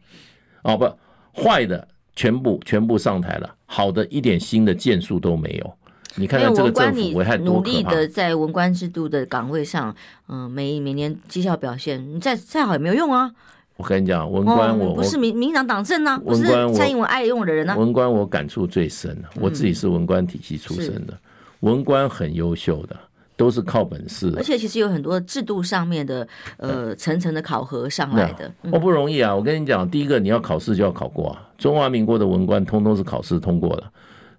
[0.64, 5.74] 哦不，坏的全部全部上台了，好的一点新的建树都没有。
[6.16, 7.58] 你看看这个政府危害多可怕！
[7.58, 9.96] 努力的在文官制度的岗位上，
[10.28, 13.32] 嗯，每每年绩效表现，你再再好也没有用啊！
[13.78, 16.44] 我跟你讲，文官我不是民民党党政啊，不是
[16.74, 17.78] 蔡英文爱用的人啊。
[17.78, 21.18] 文官我感触最深，我自己是文官体系出身的，
[21.62, 22.96] 文官很优秀的，
[23.38, 24.34] 都是靠本事。
[24.36, 29.34] 而且其实有很多制度上面的呃层层的考核上来的，我不容易啊！
[29.34, 33.84] 我跟你讲，第一个你要考试就要考过啊，中华民国的文官通通是考试通过的，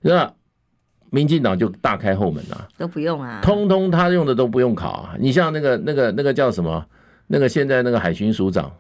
[0.01, 0.31] 那。
[1.11, 5.15] 民进党就大开后门啊，都不用啊，通通他用的都不用考啊。
[5.19, 6.85] 你像那个那个那个叫什么？
[7.33, 8.73] 那个现在那个海巡署长，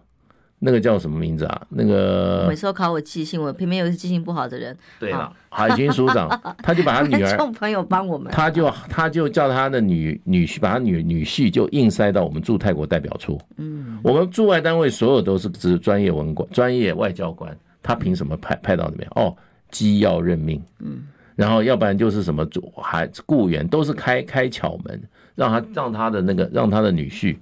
[0.58, 1.62] 那个叫什么名字啊？
[1.68, 4.76] 那个每次都考我记性，我偏偏又是记性不好的人。
[4.98, 6.28] 对了，海巡署长，
[6.60, 13.40] 他就把他女儿，众朋友帮我们，他就他就叫他的女女婿，把他女女婿就硬塞到我们驻泰国代表处。
[13.56, 19.08] 嗯，我们驻外单位所有都是只专业文官、专业外交官，他凭什么派派到那边？
[19.14, 19.36] 哦，
[19.70, 20.60] 机要任命。
[20.80, 21.04] 嗯。
[21.40, 25.02] 然后，要不然就是什么主还雇员，都是开开巧门，
[25.34, 27.34] 让他让他的那个让他的女婿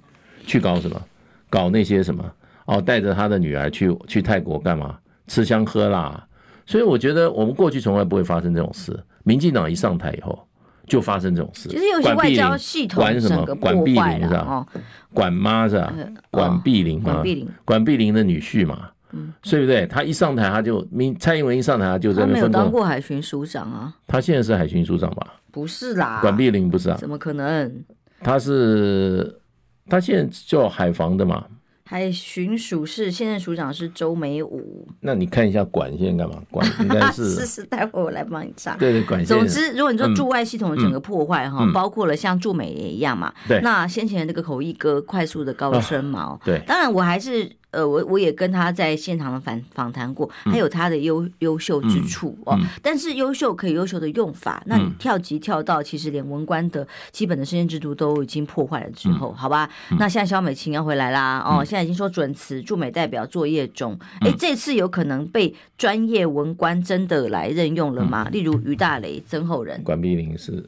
[0.45, 1.01] 去搞什么，
[1.49, 2.23] 搞那些什么
[2.63, 4.97] 哦，带着他的女儿去去泰国干嘛？
[5.27, 6.25] 吃香喝辣。
[6.65, 8.97] 所以我觉得我们过去从来不会发生这种事。
[9.23, 10.47] 民进党一上台以后
[10.87, 11.67] 就发生这种事。
[11.67, 13.45] 其实有些外交系统管什么？
[13.55, 14.65] 管碧玲是吧？
[15.13, 15.93] 管妈是吧？
[16.31, 17.21] 管碧玲嘛？
[17.65, 18.91] 管碧玲的女婿嘛？
[19.11, 19.87] 嗯，对不对？
[19.87, 22.27] 他一上台，他就民蔡英文一上台，他就在那。
[22.27, 23.93] 他没有当过海巡署长啊。
[24.07, 25.35] 他现在是海巡署长吧？
[25.51, 26.97] 不是啦，管碧玲不是啊？
[26.97, 27.83] 怎么可能？
[28.21, 29.39] 他是
[29.87, 31.43] 他现在叫海防的嘛？
[31.85, 34.87] 海巡署是现任署长是周美武。
[34.99, 36.43] 那你看一下管现在干嘛？
[36.51, 38.75] 管应该是是 是，待会我来帮你查。
[38.75, 39.25] 对对，管。
[39.25, 43.33] 总之，如果你说驻外系统的整个破坏哈，包括了像驻美也一样嘛。
[43.47, 43.59] 对。
[43.61, 47.49] 那先前那个口译哥快速的高升毛，对，当然我还是。
[47.71, 52.57] 呃，我我也跟他在现场的访访谈过，他有他的优优秀之处哦。
[52.81, 59.69] 但是优秀可以优秀的用法，那你跳级跳到其实连文官的基本的升迁制度都已经破坏了之后，嗯、好吧？
[59.91, 63.97] 嗯、那现在肖美琴要回来啦哦，现在已经说准辞驻美代表作业中。
[64.21, 68.25] 哎、嗯，这次有可能被专业文官真的来任用了吗？
[68.29, 70.65] 嗯、例如于大雷、曾厚仁、管碧玲是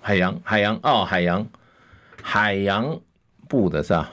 [0.00, 1.46] 海洋海洋哦，海洋
[2.20, 3.00] 海洋
[3.48, 4.12] 部的是吧？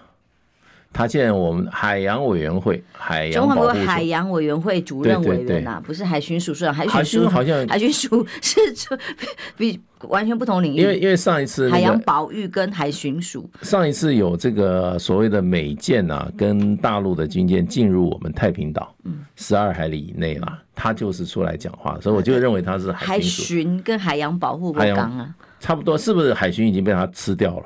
[0.94, 8.60] 他现在我们海洋委员会海洋中华民国海洋委员会主任委员呐、不是海巡署署长，海海巡署好像 海巡署是
[9.56, 13.50] 比完全不同领域，因为因为上一次、那个、海洋保育跟海巡署。
[13.62, 18.94] 上一次有这个所谓的美舰啊，跟大陆的军舰进入我们太平岛，
[19.36, 27.66] 十二海里以内啦，他就是出来讲话，所以我就认为他是海巡，海巡跟海洋保护不刚啊，差不多是不是海巡已经被他吃掉了？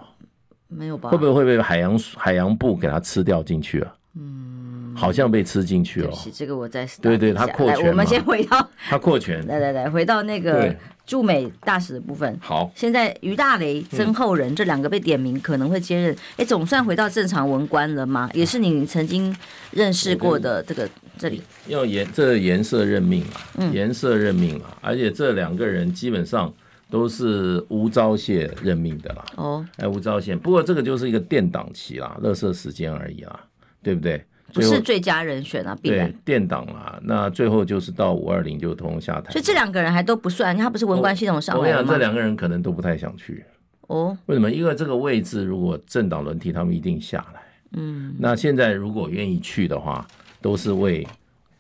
[0.76, 1.10] 没有吧？
[1.10, 3.94] 会不会会被海洋海洋部给他吃掉进去啊？
[4.18, 6.12] 嗯，好像被吃进去了。
[6.34, 7.88] 这个我在对对，他扩权。
[7.88, 9.46] 我们先回到他扩权。
[9.48, 10.74] 来来来，回到那个
[11.06, 12.38] 驻美大使的部分。
[12.42, 16.16] 好，现在于大雷、曾厚仁这两个被点名，可能会接任。
[16.38, 18.30] 哎，总算回到正常文官了吗？
[18.34, 19.36] 也是你曾经
[19.72, 21.42] 认识过的这个这里。
[21.68, 23.42] 要颜这颜色任命嘛？
[23.58, 24.66] 嗯，颜色任命嘛。
[24.82, 26.54] 而且这两个人基本上。
[26.90, 29.26] 都是吴钊燮任命的啦。
[29.36, 33.40] 哦，哎，吴钊燮，不过这个就是一个垫档期啦，乐色时间而已啦，
[33.82, 34.24] 对不对？
[34.54, 36.98] 不是最佳人选啊，必然对垫档啦。
[37.04, 39.32] 那最后就是到五二零就通通下台。
[39.32, 41.80] 所以这两个人还都不算，他不是文官系统上来的吗？
[41.80, 43.44] 我跟你讲，这两个人可能都不太想去。
[43.88, 44.50] 哦，为什么？
[44.50, 47.42] 因为这个位置如果政党轮替，他们一定下来。
[47.74, 50.08] 嗯，那现在如果愿意去的话，
[50.42, 51.06] 都是为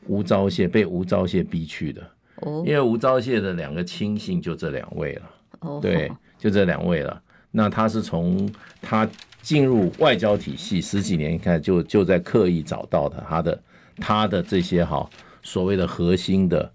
[0.08, 2.02] 吴钊燮被吴钊燮逼去的。
[2.66, 5.22] 因为吴钊燮的两个亲信就这两位了，
[5.62, 7.22] 哦，对，就这两位了。
[7.50, 9.10] 那他是从他
[9.42, 13.64] 进入外交体系十几年，开始就就在刻意找到的他的
[13.98, 15.10] 他的这些哈
[15.42, 16.70] 所谓的核心的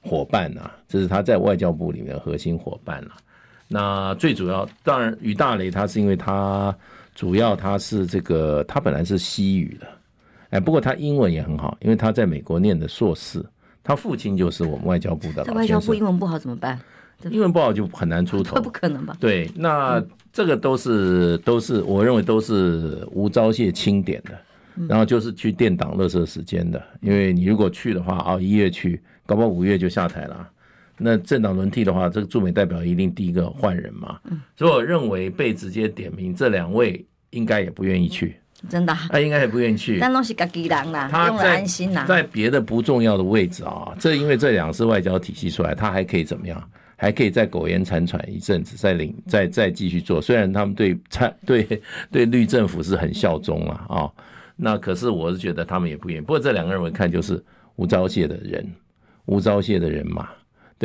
[0.00, 3.10] 伙伴呐，这是他在外交部里面的核心伙伴了。
[3.68, 6.74] 那最主要，当然于大雷他是因为他
[7.14, 9.86] 主要他是这个他本来是西语的，
[10.50, 13.44] 哎，不过他英文也很好，因为他在美国念的硕士。
[13.84, 15.54] 他父亲就是我们外交部的老。
[15.54, 16.80] 外交部英文不好怎么办？
[17.30, 18.56] 英文不好就很难出头。
[18.62, 19.16] 不可能吧？
[19.20, 26.82] 对，那这个都是都是我认为都是吴钊燮钦点的，然后就是去垫档乐色时间的。
[27.00, 30.50] 因为你如果去的话，啊，一月去，搞不好五月就下台了。
[30.96, 34.18] 那政党轮替的话，这个驻美代表一定第一个换人嘛。
[34.56, 38.36] 所以我认为被直接点名这两位应该也不愿意去。
[38.68, 39.98] 真的、啊，他应该也不愿意去。
[40.00, 42.04] 但都是自己人啦，他用了安心啦。
[42.06, 46.62] 在别的不重要的位置啊，这因为这两是外交体系出来，他还可以怎么样？
[46.96, 50.22] 还可以再苟延残喘一阵子，再领，再再继续做。
[50.22, 54.08] 虽然他们对参 对对绿政府是很效忠了啊，
[54.56, 56.20] 那可是我是觉得他们也不愿意。
[56.20, 57.42] 不过这两个人我看就是
[57.76, 58.64] 吴钊燮的人，
[59.26, 60.28] 吴钊燮的人马。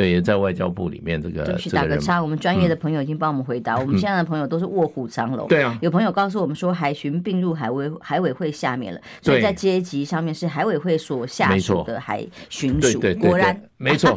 [0.00, 1.54] 对，也在外交部里面这个。
[1.56, 3.78] 去打个叉，我们专业的朋友已经帮我们回答。
[3.78, 5.46] 我们现在的朋友都是卧虎藏龙。
[5.46, 5.78] 对啊。
[5.82, 12.98] 有朋友告诉我们说，海巡并入海委海委会下面了，所以在阶级上面是海委会所下属的海巡署。
[13.20, 14.16] 果然，没错。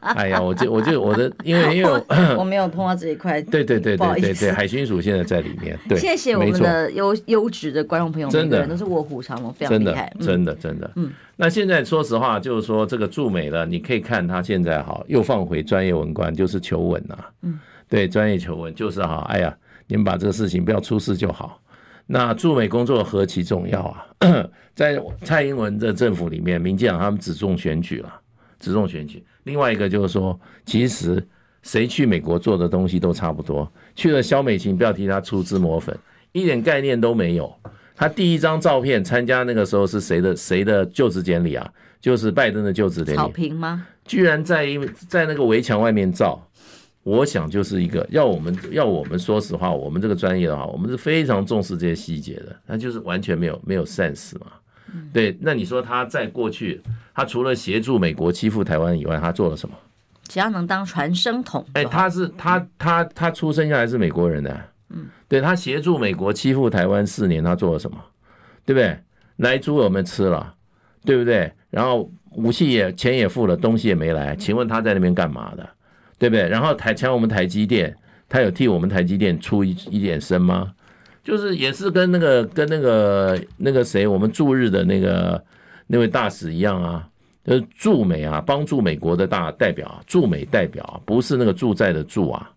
[0.00, 2.02] 哎呀，我就我就我的， 因为因为
[2.38, 3.42] 我没有碰到这一块。
[3.42, 5.76] 对对对对对对，海巡署现在在里面。
[5.88, 5.98] 对。
[5.98, 10.12] 谢谢我们的优优质的观众朋友，每个人都是卧虎藏龙，非常厉害。
[10.20, 10.88] 真的真的。
[10.94, 11.10] 嗯。
[11.40, 17.16] 那现在说实话，就是说这个驻美了，你可以看他现在哈又放回专业文官，就是求稳呐。
[17.42, 21.62] 嗯，对，专业求稳就是哈，哎呀，你们把这个事情不要出事就好。
[22.08, 24.06] 那驻美工作何其重要啊！
[24.74, 28.12] 在蔡英文的政府里面，民进党他们只重选举了，
[28.58, 29.24] 只重选举。
[29.44, 31.24] 另外一个就是说，其实
[31.62, 33.70] 谁去美国做的东西都差不多。
[33.94, 35.96] 去了萧美琴，不要提他出资抹粉，
[36.32, 37.54] 一点概念都没有。
[37.98, 41.68] 他第一张照片参加那个时候是谁的谁的就职典礼啊？
[42.00, 43.18] 就是拜登的就职典礼。
[43.18, 43.84] 草坪吗？
[44.04, 44.68] 居然在
[45.08, 46.40] 在那个围墙外面照，
[47.02, 52.54] 我想就是一个要我们要我们说实话，我们这个专业的话，我们是非常重视这些细节的。
[52.68, 54.46] 他就是完全没有没有 sense 嘛。
[55.12, 56.80] 对，那你说他在过去，
[57.12, 59.74] 他除了协助美国欺负台湾以外，他做了什么？
[60.28, 61.66] 只要能当传声筒。
[61.72, 64.58] 哎，他是他他他出生下来是美国人的。
[64.90, 67.98] 嗯，对，他协助美国欺负台湾四年，他做了什么？
[68.64, 68.98] 对不对？
[69.36, 70.54] 来猪我们吃了，
[71.04, 71.52] 对不对？
[71.70, 75.68] 然后武器也钱也付了，东西也没来，请问他在那边干嘛的？
[76.18, 76.48] 对不对？
[76.48, 77.94] 然后台抢我们台积电，
[78.28, 80.72] 他有替我们台积电出一一点声吗？
[81.22, 85.42] 就是也是跟那个跟那个那个谁，我们驻日的那个
[85.86, 87.06] 那位大使一样啊，
[87.44, 92.50] 就是驻美啊，帮助美国的大代表，驻美代表，不是那个驻在的驻啊，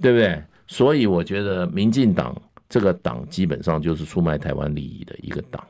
[0.00, 0.42] 对不对？
[0.66, 2.34] 所以我觉得民进党
[2.68, 5.62] 这个党基本上就是出卖台湾利益的一个党，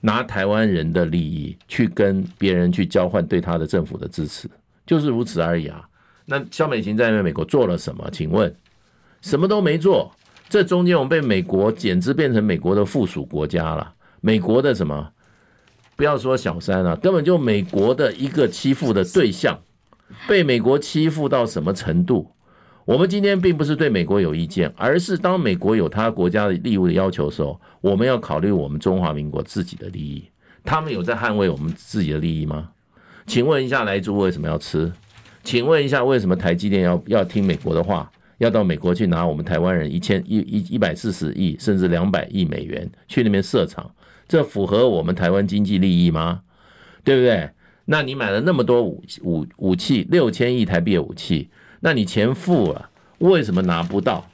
[0.00, 4.48] 拿台湾人的利益去跟别人去交换对他的政府的支持，
[4.86, 5.88] 就是如此而已啊。
[6.24, 8.08] 那萧美琴在美国做了什么？
[8.12, 8.54] 请问，
[9.22, 10.12] 什么都没做。
[10.48, 13.94] 这中间我们被美国简直变成美国的附属国家了。
[14.20, 15.12] 美国的什么？
[15.96, 19.58] 不要说小三了，根本就美国的一个欺负的对象，
[20.28, 22.30] 被美国欺负到什么程度？
[22.88, 30.24] 我们今天并不是对美国有意见，而是当美国有他国家的义务的要求的时候，我们要考虑我们中华民国自己的利益。
[30.64, 32.70] 他们有在捍卫我们自己的利益吗？
[33.26, 34.90] 请问一下，莱猪为什么要吃？
[35.44, 43.90] 请问一下，为什么台积电要要听美国的话，要到美国去拿我们台湾人一千一一一百四十亿甚至两百亿美元去那边设厂？
[44.26, 46.40] 这符合我们台湾经济利益吗？
[47.04, 47.50] 对不对？
[47.84, 51.50] 那你买了那么多武武武器，六千亿台币的武器。
[51.80, 54.28] 那你钱付了，为什么拿不到？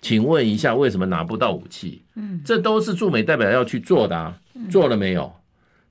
[0.00, 2.04] 请问一下，为什么拿不到武器？
[2.14, 4.38] 嗯，这都是驻美代表要去做的啊，
[4.70, 5.32] 做了没有？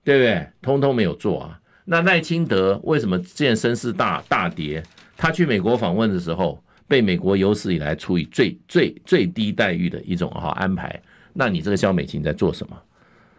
[0.03, 0.47] 对不对？
[0.61, 1.59] 通通没有做啊。
[1.85, 4.83] 那赖清德为什么现在声势大大跌？
[5.17, 11.01] 他去美国访问的时候，被美国有史以来处以最最最低待遇的一种哈安排。
[11.33, 12.77] 那你这个萧美琴在做什么？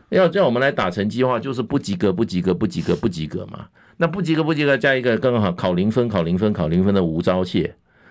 [0.09, 3.67] 要叫我们来打成绩的话，就是不及格，不及格，不及格，不及格嘛。
[3.97, 7.71] 那不及格，不及格，加一个刚刚好考零分，考零分，考零分的吴钊燮，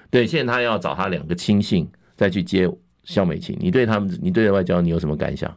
[0.09, 2.69] 对，现在他要找他两个亲信再去接
[3.03, 3.57] 肖美琴。
[3.59, 5.55] 你对他们，你对外交你有什么感想？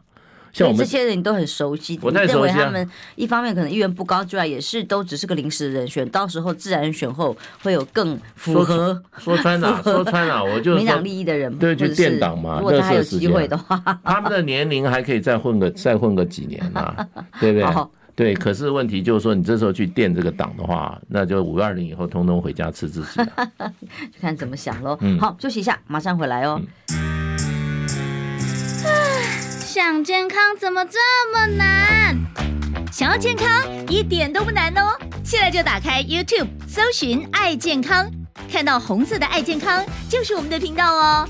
[0.53, 2.53] 像我们这些人，你都很熟悉，我太熟悉。
[2.53, 12.57] 他们一方面可能意愿不高之外，也是都只是个临时人选，到时候自然选后会有更符合说穿了，说穿了，我就 民党利益的人，对，就垫档嘛。
[12.59, 16.95] 如果他有机会的话，他们的年龄还可以再混个再混个几年嘛，
[17.39, 17.87] 对不对？
[18.17, 23.51] 对，可是问题就是说，你这时候去垫这个档的话，那就五二零以后通通回家吃自己了，
[24.11, 24.97] 就看怎么想喽。
[25.01, 26.59] 嗯、好，休息一下，马上回来哦。
[26.95, 27.37] 嗯、
[29.61, 30.97] 想健康怎么这
[31.31, 32.17] 么难？
[32.91, 33.47] 想要健康
[33.87, 38.09] 一点都不难哦，现在就打开 YouTube 搜寻“爱健康”，
[38.51, 41.29] 看到红色的“爱健康”就是我们的频道哦。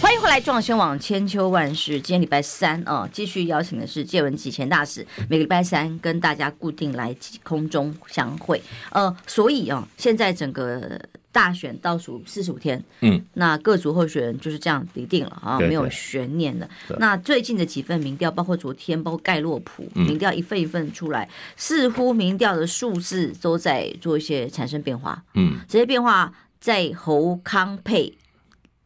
[0.00, 2.00] 欢迎回来，撞宣网千秋万世。
[2.00, 8.60] 今天礼拜三啊，继续邀请的是介文汲前大使，每个礼拜三跟大家固定来空中相会。
[8.92, 10.98] 呃，所以啊，现在整个
[11.30, 16.68] 大选倒数四十五天，嗯，那各组候选人就是这样拟定了啊，没有悬念了。
[16.98, 25.22] 那最近的几份民调，包括昨天，包括盖洛普民调一份一份出来，似乎民调的数字都在做一些产生变化。
[25.34, 28.16] 嗯，这些变化在侯康配。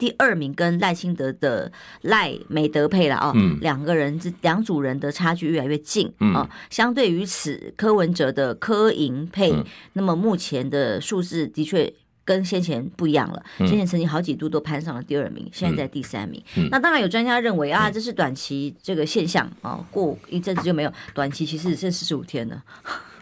[0.05, 3.33] 第二名跟赖清德的赖美德配了啊，
[3.63, 6.47] 两个人这两组人的差距越来越近啊。
[6.69, 9.51] 相对于此，柯文哲的柯银配，
[9.95, 11.91] 那么目前的数字的确
[12.23, 13.43] 跟先前不一样了。
[13.61, 16.43] 先前曾经好几度都攀上了第二名，现在在第三名。
[16.71, 20.93] 那当然有专家认为啊，这是短期这个现象啊，过一阵子就没有。
[21.15, 22.63] 短期其实只剩四十五天了。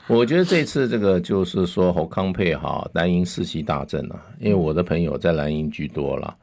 [0.09, 6.37] 我觉得这次这个就是说侯康配哈蓝营士气大振啊，因为我的朋友在蓝营居多了。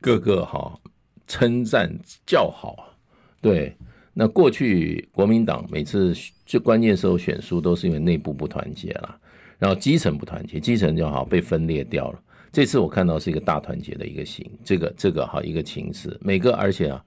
[0.00, 0.78] 个个哈
[1.26, 1.92] 称赞
[2.26, 2.94] 叫好，
[3.40, 3.76] 对。
[4.20, 6.12] 那过去国民党每次
[6.44, 9.16] 最关键时候选书，都是因为内部不团结了，
[9.60, 12.20] 然后基层不团结，基层就好被分裂掉了。
[12.50, 17.04] 这次我看到是一个大团结的一个形，这个这个哈一个情势，每个而且啊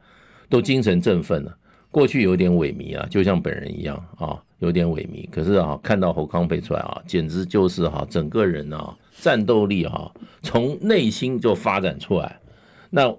[0.47, 1.57] 都精神振奋了。
[1.89, 5.29] 过去有点萎靡啊，就像本人一样啊，有点萎靡。
[5.29, 10.09] 可是啊，看到侯康配出来啊，简直就是哈整个人啊战斗力啊
[10.41, 12.39] 从内心就发展出来。
[12.91, 13.11] 那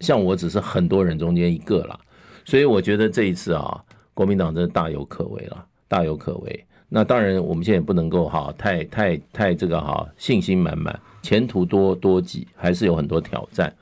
[0.00, 1.98] 像我只是很多人中间一个啦，
[2.44, 6.66] 所以我觉得这一次啊，国民党真的大有可为了，大有可为。
[6.90, 13.74] 那当然，我们现在也不能够哈太太太这个哈信心满满，前途多多吉，还是有很多挑战。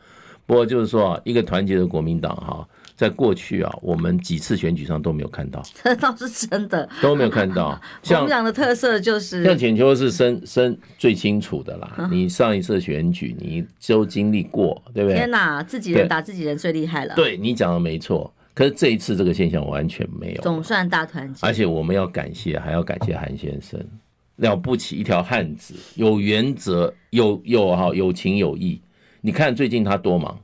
[0.47, 2.69] 不过就是说，一个团结的国民党哈。
[3.01, 7.81] 在过去啊，我们几次选举上都没有看到，这 倒是真的，都没有看到。
[8.05, 12.07] 像国民党的特色就是，像浅秋是深深最清楚的啦。
[12.11, 15.17] 你上一次选举，你都经历过，对不对？
[15.17, 17.15] 天哪，自己人打自己人最厉害了。
[17.15, 21.47] 对，你讲的没错，可是这一次这个现象完全没有，总算大团结。
[21.47, 23.83] 而且我们要感谢，还要感谢韩先生，
[24.37, 28.83] 了不起一条汉子，有原则，有有哈有情有义。
[29.23, 30.39] 你看最近他多忙。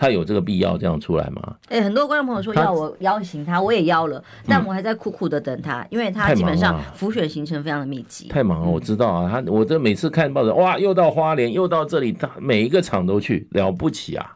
[0.00, 1.54] 他有这个必要这样出来吗？
[1.68, 8.28] 哎、欸，很多观众朋友说要我邀请他，我也邀了，但我还在苦苦的等他，因为他基本上浮选行程非常的密集。
[8.28, 14.34] 太忙了，我知道啊，他我这每次看报纸，哇，又到花莲，又到这里，他每一个场都去，了不起啊！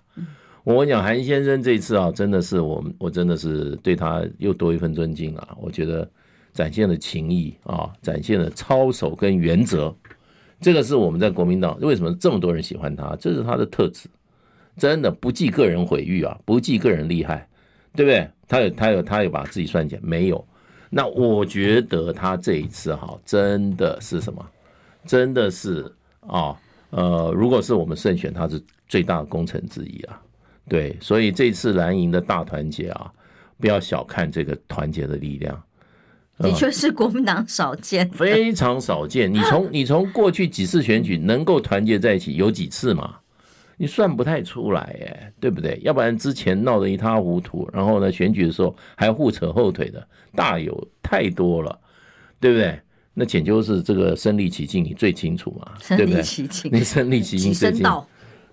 [0.64, 5.48] 我跟你讲，韩先生这一次啊，真的是我我真的是对他又多一份尊敬啊！
[5.58, 6.06] 我觉得
[6.52, 9.94] 展现了情谊啊，展现了操守跟原则，
[10.60, 14.10] 这个是我们在国民党为什么这么多人喜欢他，这是他的特质。
[14.76, 17.48] 真的不计个人毁誉啊，不计个人利害，
[17.94, 18.28] 对不对？
[18.46, 20.46] 他有他有他有把自己算起来没有？
[20.90, 24.44] 那我觉得他这一次哈，真的是什么？
[25.06, 26.56] 真的是啊，
[26.90, 30.20] 呃，如果是我们胜选，他是最大的功臣之一啊。
[30.68, 33.12] 对，所以这次蓝营的大团结啊，
[33.58, 35.62] 不要小看这个团结的力量。
[36.38, 39.32] 的确是国民党少见，非常少见。
[39.32, 43.16] 你从你从过去几次选举能够团结在一起有几次嘛？
[43.76, 45.78] 你算不太出来哎，对不对？
[45.82, 51.78] 要不然之前闹得一塌糊涂，然后呢，选举的时候还互扯后腿的大有太多了，
[52.38, 52.78] 对不对？
[53.12, 56.22] 那简就是这个身临其境，你最清楚嘛，对不对？
[56.70, 58.04] 你身临其境最清楚。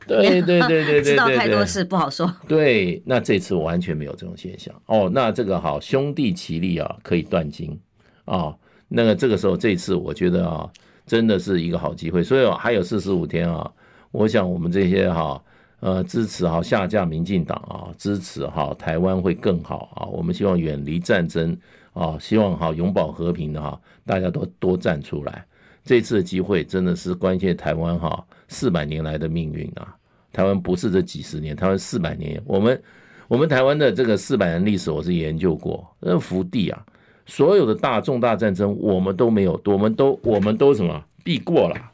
[0.08, 2.32] 对对对对对， 知道太多事不好说。
[2.48, 5.10] 对，那这次完全没有这种现象哦。
[5.14, 7.80] 那这个好，兄弟齐力啊，可以断金
[8.26, 8.56] 啊。
[8.88, 10.68] 那个这个时候，这次我觉得啊，
[11.06, 12.24] 真的是一个好机会。
[12.24, 13.72] 所以还有四十五天啊。
[14.12, 15.42] 我想我们这些哈
[15.80, 20.06] 呃支持哈下架民进党啊，支持哈台湾会更好啊。
[20.06, 21.58] 我们希望远离战争
[21.94, 25.46] 啊，希望哈永保和平的哈，大家都多站出来。
[25.84, 29.96] 这次的机会真的是关键台湾哈四百年来的命运啊。
[30.32, 32.42] 台湾不是这几十年，台湾四百年。
[32.46, 32.82] 我们
[33.28, 36.86] 我们台湾的这个四百年历史，我是研究过，那福地啊，
[37.26, 41.91] 所有的大重大战争我们都没有，我们都我们都什么避过了。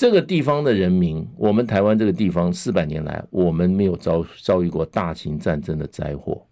[0.00, 6.42] 这个地方的人民，我们台湾这个地方四百年来，我们没有遭遭遇过大型战争的灾祸，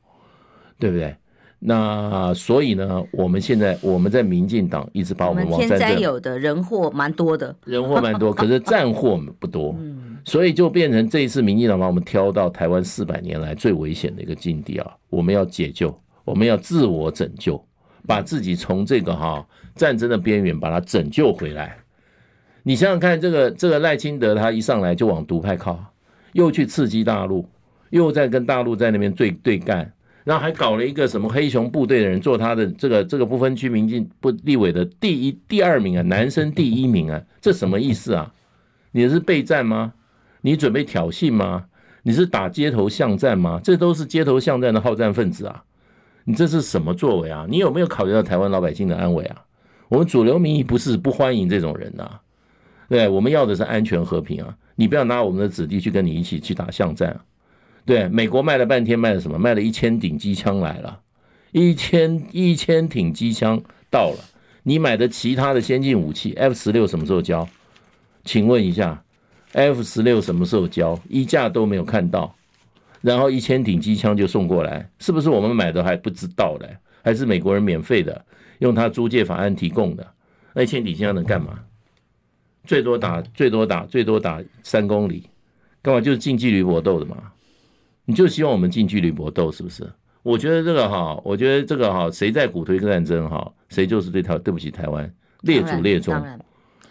[0.79, 1.17] 对不对？
[1.59, 9.75] 那所以呢，我们现在我们在民进党一直把我们往战争，天灾有的人祸蛮多的，人祸蛮多， 可是战祸不多，
[10.27, 14.95] 所以就变成这一次民进党把我们挑到台湾四百年来最危险的一个境地啊！
[15.09, 17.59] 我们要解救，我们要自我拯救，
[18.07, 19.43] 把自己从这个哈
[19.75, 21.79] 战争的边缘把它拯救回来。
[22.63, 25.83] 你想想看，这个这个赖清德他一上来就往独派靠，
[26.33, 27.49] 又去刺激大陆，
[27.91, 29.93] 又在跟大陆在那边对对干，
[30.25, 38.35] 然后还搞了一个什么黑熊部队的人做他的这个这个不分区民进不立委的第一第二名啊，男生第一名啊，这什么意思啊？
[38.93, 39.95] 你是备战吗？
[40.43, 41.67] 你准备挑衅吗？
[42.03, 43.61] 你是打街头巷战吗？
[43.63, 45.63] 这都是街头巷战的好战分子啊！
[46.25, 47.47] 你这是什么作为啊？
[47.49, 49.45] 你有没有考虑到台湾老百姓的安危啊？
[49.89, 52.21] 我们主流民意不是不欢迎这种人啊。
[52.89, 54.57] 对，我们要的是安全和平啊！
[54.75, 57.25] 你不要拿我们的子弟去跟你一起去打巷战啊。
[57.85, 59.39] 对，美国卖了半天，卖了什么？
[59.39, 61.01] 卖了一千顶机枪来了，
[61.53, 64.25] 一千一千挺机枪到了。
[64.63, 67.47] 你买的其他的先进武器，F 十六什么时候交？
[68.25, 69.03] 请问一下
[69.53, 70.99] ，F 十六什么时候交？
[71.09, 72.35] 一架都没有看到，
[73.01, 76.77] 然后一千挺机枪就送过来，是不是我们买的还不知道嘞？
[77.03, 78.25] 还是美国人免费的，
[78.59, 80.07] 用他租借法案提供的？
[80.53, 81.61] 那一千挺机枪能干嘛？
[82.69, 85.25] 最多打最多打最多打三公里，
[85.81, 87.17] 干嘛就是近距离搏斗的嘛？
[88.05, 89.91] 你就希望我们近距离搏斗是不是？
[90.23, 95.11] 我觉得这个哈，我觉得这个哈，谁在鼓推战争哈，谁就是对台对不起台湾
[95.41, 96.23] 列祖列宗。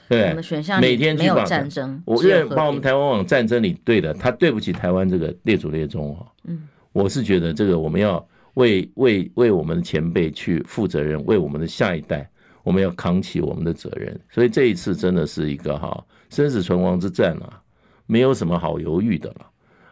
[0.10, 0.36] 对，
[0.82, 6.26] 每天去把战争，我认为把我们台湾往战争里对的，他对不起台湾这个列祖列宗哈。
[6.46, 12.28] 嗯，我是觉得这个我们要为为为我们的前辈去负责任，为我们的下一代。
[12.68, 17.62] 我们要扛起我们的责任，所以这一次真的是一个哈生死存亡之战啊，
[18.08, 19.46] 没有什么好犹豫的了。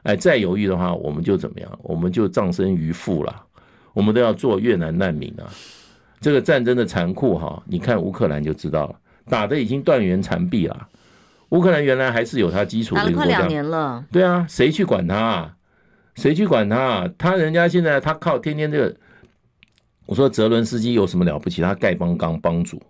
[0.03, 1.79] 哎，再犹豫的话，我们就怎么样？
[1.81, 3.43] 我们就葬身鱼腹了。
[3.93, 5.47] 我们都要做越南难民啊！
[6.19, 8.95] 这个战争的残酷哈，你看乌克兰就知道了，
[9.29, 10.89] 打的已经断垣残壁了。
[11.51, 14.03] 乌克兰原来还是有它基础的一个国家，快两年了。
[14.11, 15.55] 对啊，谁去管他啊？
[16.15, 17.09] 谁去管他啊？
[17.17, 18.93] 他人家现在他靠天天这个。
[20.05, 21.61] 我说泽伦斯基有什么了不起？
[21.61, 22.81] 他丐帮帮帮主，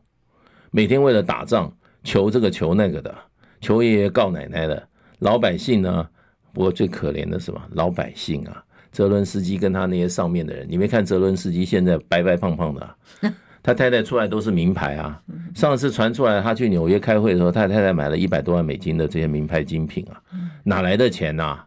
[0.71, 1.71] 每天为了打仗
[2.03, 3.15] 求这个求那个的，
[3.61, 4.87] 求爷爷告奶奶的。
[5.19, 6.07] 老百姓呢？
[6.51, 7.61] 不过最可怜的是什么？
[7.71, 12.95] 老百姓啊，泽伦斯基跟他那些上面的人，你没看泽伦斯基现在白白胖胖的，
[13.63, 15.21] 他太太出来都是名牌啊。
[15.53, 20.21] 上次传出来他去纽约开会的时候，他太太买了一百多万美金的这些名牌精品啊，
[20.63, 21.59] 哪来的钱呐？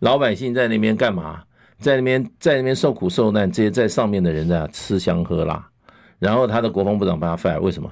[0.00, 1.42] 老百姓在那边干嘛？
[1.80, 5.66] 在那边，在那边受苦受难，这些在上面的人在吃香喝辣，
[6.18, 7.90] 然后他的国防部长把他 fire，为什么？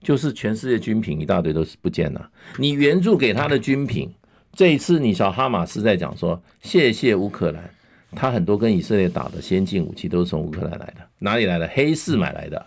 [0.00, 2.28] 就是全世界军品一大堆都是不见了。
[2.58, 4.12] 你援助给他的军品，
[4.52, 7.70] 这一次你小哈马斯在讲说，谢谢乌克兰，
[8.10, 11.68] 他很多跟以色列打的先进武器都是从乌克兰来的，哪里来的？
[11.68, 12.66] 黑市买来的。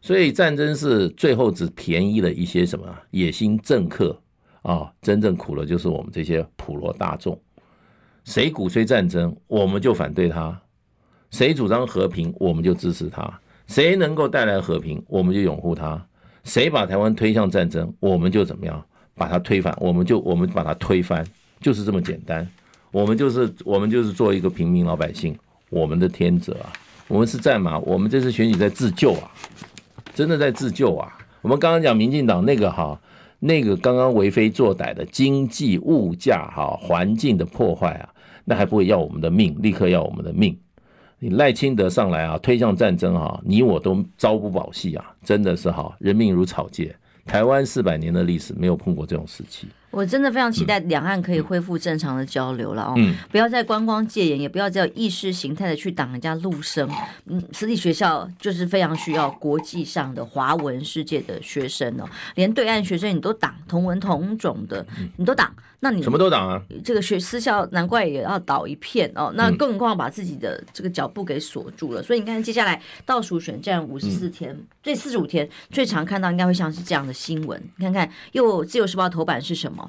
[0.00, 4.18] 所以战争是最后只便宜了一些什么野心政客
[4.62, 7.38] 啊，真正苦了就是我们这些普罗大众。
[8.24, 10.52] 谁鼓吹战争，我们就反对他；
[11.30, 13.22] 谁主张和平，我们就支持他；
[13.66, 16.00] 谁能够带来和平，我们就拥护他；
[16.42, 21.24] 谁把台湾推向战争，我们就怎么样把他推翻，我们就我们把他推翻，
[21.60, 22.48] 就是这么简单。
[22.90, 25.36] 我们就是我们就是做一个平民老百姓，
[25.68, 26.72] 我们的天责啊，
[27.08, 29.30] 我们是在嘛，我们这次选举在自救啊，
[30.14, 31.12] 真的在自救啊。
[31.42, 32.98] 我们刚刚讲民进党那个哈，
[33.40, 38.13] 那个刚刚为非作歹的经济物价哈环境的破坏啊，
[38.44, 40.58] 那还不会要我们的命，立刻要我们的命。
[41.18, 46.94] 你赖清德上来啊，推向战争啊，你我都朝不保夕啊，真的是哈，人命如草芥。
[47.24, 49.68] 台湾四百年的历史没有碰过这种时期。
[49.94, 56.88] 我真的非常期待两岸可以恢复正常的交流了哦，嗯、不要再观光戒严，也不要再有意识形态的去挡人家陆生。
[57.26, 64.84] 嗯，私立学校就是非常需要国际上的华文世界的学生哦，连对岸学生你都挡，同文同种的
[65.16, 66.60] 你都挡，那你什么都挡啊？
[66.84, 72.02] 这个学私校难怪也要倒一片哦，那更何况把自己的这个脚步给锁住了。
[72.02, 79.83] 所以你看，接下来倒数选战五十四天，这四十五天最常看到应该会像是这样的新闻，你看看又自由时报头版是什么？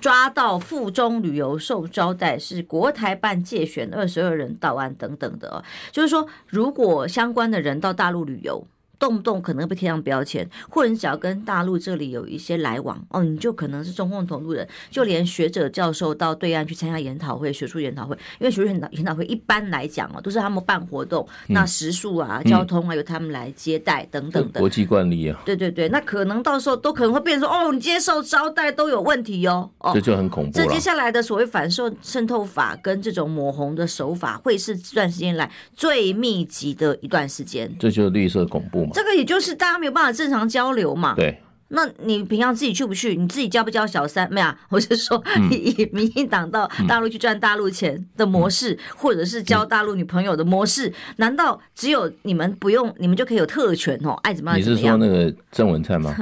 [0.00, 5.62] 抓到附中旅游受招待，是国台办借选二十二人到案等等的，
[5.92, 8.66] 就是说，如果相关的人到大陆旅游。
[9.00, 14.68] 动不动可能被贴上标签，或者你只要跟大陆这里有一些来往哦，你就可能是中共同路人。
[14.90, 24.60] 就连学者教授到对岸去参加研讨会、学术研讨会，因为学术研讨研讨会一般来讲哦，都是他们办活动，嗯、那食宿啊、交通啊由他们来接待等等的。
[24.60, 25.40] 国际惯例啊。
[25.46, 29.70] 对对对，那可能到时候都可能会变成说哦，你接受招待都有问题哟。
[29.78, 30.52] 哦，这就很恐怖。
[30.52, 37.74] 这接下来的所谓反渗渗透法跟这种抹红的手法，会是这段时间来最密集的一段时间。
[37.78, 38.94] 这就是绿色恐怖嘛。
[38.94, 39.70] 这个也就是大。
[39.70, 41.14] 家没有办法正常交流嘛？
[41.14, 41.38] 对，
[41.68, 43.14] 那你平常自己去不去？
[43.14, 44.28] 你自己交不交小三？
[44.28, 45.22] 没有，我是说
[45.52, 54.10] 以民进党到大陆去赚大陆钱的模式，嗯、或者是交大陆女朋友的模式，嗯、难道只有你们不用，你们就可以有特权哦？
[54.24, 54.58] 爱怎么样？
[54.58, 56.12] 你是说那个郑文灿吗？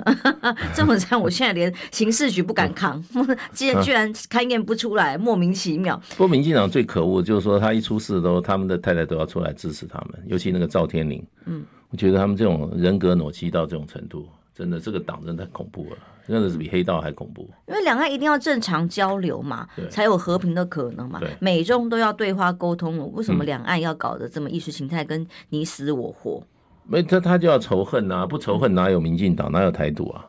[0.74, 3.02] 郑文灿，我现在连刑事局不敢扛，
[3.50, 5.98] 既然居然勘验不出来，莫名其妙。
[6.10, 11.64] 不过民进党最可恶就是说，他一出事都他们的太太都要出来支持他们，尤其那个赵天麟，嗯。
[11.90, 17.48] 我觉得他们这种人格扭曲到这种程度，真的这个党真的太恐怖了，真的是比黑道还恐怖。
[17.66, 21.18] 因为两岸一定要正常交流嘛，才有和平的可能嘛。
[21.18, 26.42] 对美中都要对话沟通了，为什么两岸要搞得这么意识形态跟你死我活？
[26.86, 30.26] 没他他就要仇恨啊，不仇恨哪有民进党，哪有台独啊？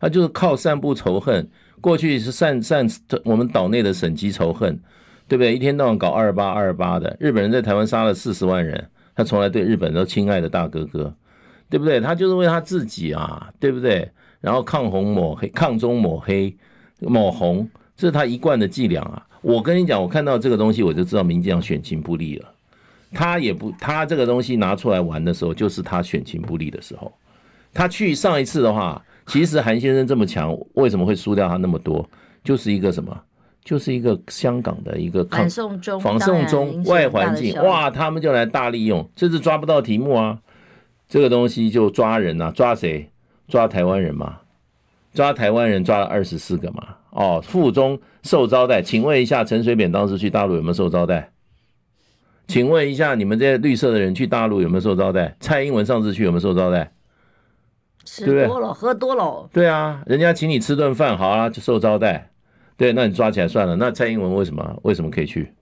[0.00, 1.48] 他就是靠散布仇恨。
[1.80, 2.86] 过去是散散
[3.24, 4.78] 我们岛内的省级仇恨，
[5.26, 5.54] 对不对？
[5.54, 8.88] 一天到晚搞二八二八的，日本人在台湾杀了四十万人。
[9.14, 11.14] 他从来对日本都亲爱的大哥哥，
[11.68, 12.00] 对不对？
[12.00, 14.10] 他就是为他自己啊，对不对？
[14.40, 16.56] 然后抗红抹黑，抗中抹黑，
[17.00, 19.26] 抹红，这是他一贯的伎俩啊！
[19.40, 22.48] 我跟你讲，我看到这个东西，我就知道民进党选情不利了。
[23.12, 27.12] 他也不，他这个东西拿出来玩的时候，就是他选情不利的时候。
[27.74, 32.08] 他去上一次的话，其实韩先生这么强，为什么会输掉他那么多？
[32.42, 33.16] 就是一个什么？
[33.64, 40.38] 就是一个香港的一个反送中，反送中外环境，哇，他们就来大利用，这是抓不到题目啊，
[41.08, 43.08] 这个东西就抓人呐、啊，抓谁？
[43.48, 44.38] 抓台湾人嘛，
[45.12, 51.30] 抓台湾人抓了二十四个嘛，哦，附中受招待，请问一下陈水扁当时去大陆有没有受招待？
[52.48, 55.36] 请问一下你们这些绿色的人去大陆有没有受招待？
[55.38, 56.92] 蔡英文上次去有没有受招待？
[58.04, 58.74] 吃多了？
[58.74, 62.31] 喝多了，对啊，人家请你吃顿饭，好啊，就受招待。
[62.82, 63.76] 对，那你抓起来算了。
[63.76, 65.52] 那蔡英文为什么为什么可以去？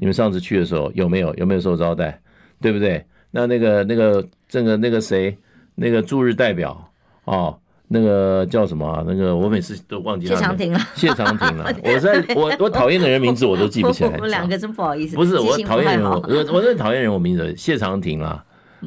[0.00, 2.18] 你们上次去的时候有没有有没有受招待？
[2.62, 3.04] 对不对？
[3.30, 5.36] 那那个那个这个那个谁
[5.74, 6.90] 那个驻日代表
[7.24, 7.58] 哦，
[7.88, 9.04] 那个叫什么、啊？
[9.06, 10.34] 那个我每次都忘记了。
[10.34, 10.78] 谢长廷了。
[10.94, 11.70] 谢长廷了。
[11.84, 14.10] 我在我我讨厌的人名字我都记不起来。
[14.14, 15.14] 我们两个真不好意思。
[15.14, 16.22] 不是我讨厌人，我
[16.54, 18.42] 我是讨厌人，我名字谢长廷啊。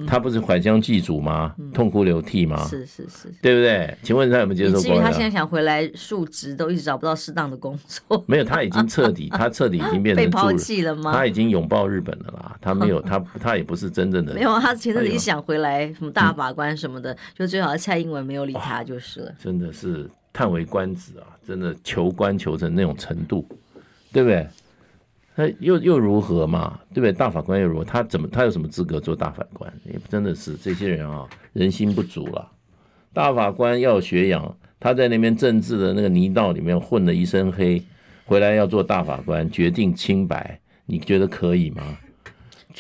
[0.08, 1.56] 他不是返乡祭祖吗？
[1.74, 2.66] 痛哭流涕吗？
[2.68, 3.96] 是是是，对不对？
[4.04, 4.82] 请问他有没有接受过？
[4.82, 8.24] 至于他现在想回来述职，都一直找不到适当的工作。
[8.28, 11.12] 没有，他已经彻底， 他彻底已经变成被抛弃了吗？
[11.14, 12.58] 他已经拥抱日本了啦。
[12.62, 14.34] 他没有， 他他也不是真正的。
[14.34, 19.32] 没有，他前阵子一想回来，什么大法官什么的，就最好蔡英文没有理他就是了。
[19.40, 21.28] 真的是叹为观止啊！
[21.48, 23.48] 真的求官求成那种程度，
[24.12, 24.48] 对不对？
[25.36, 26.80] 他又又如何嘛？
[26.94, 27.12] 对不对？
[27.12, 27.84] 大法官又如何？
[27.84, 28.28] 他怎么？
[28.28, 29.72] 他有什么资格做大法官？
[29.84, 32.50] 也真的是这些人啊，人心不足了。
[33.12, 37.84] 大法官要学养，他在那边政治的那个泥道里面混了一身黑，
[38.26, 41.98] 回来要做大法官，决定清白，你觉得可以吗？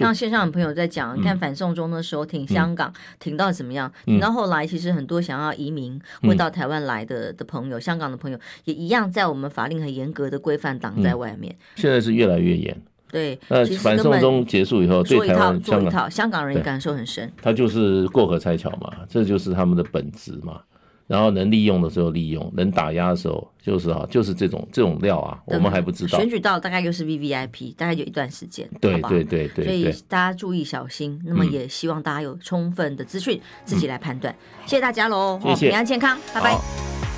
[0.03, 3.91] 像线上的朋友在讲，你看反送中的时候挺香港，挺到怎么样？
[4.05, 11.55] 挺到后来，其实很多想要移民或到台湾来的的朋友，香港的朋友也一样，在我们法令很严格的规范挡在外面。
[11.75, 12.75] 现在是越来越严。
[13.11, 17.31] 对，那反送中结束以后，对台湾、做一套，香港人也感受很深。
[17.41, 20.59] 他就是过河拆桥嘛，这就是他们的本质嘛。
[21.07, 26.17] 然后能利用的时候利用，能打压的时候就是啊，就是这种这种料啊，我们还不知道。
[26.17, 31.21] 选举到大概又是 VVIP，大概有一段时间，对对对对，所以大家注意小心。
[31.25, 34.35] 那么也希望大家有充分的资讯，自己来判断。
[34.65, 37.14] 谢谢大家喽，谢谢，平安健康，拜拜。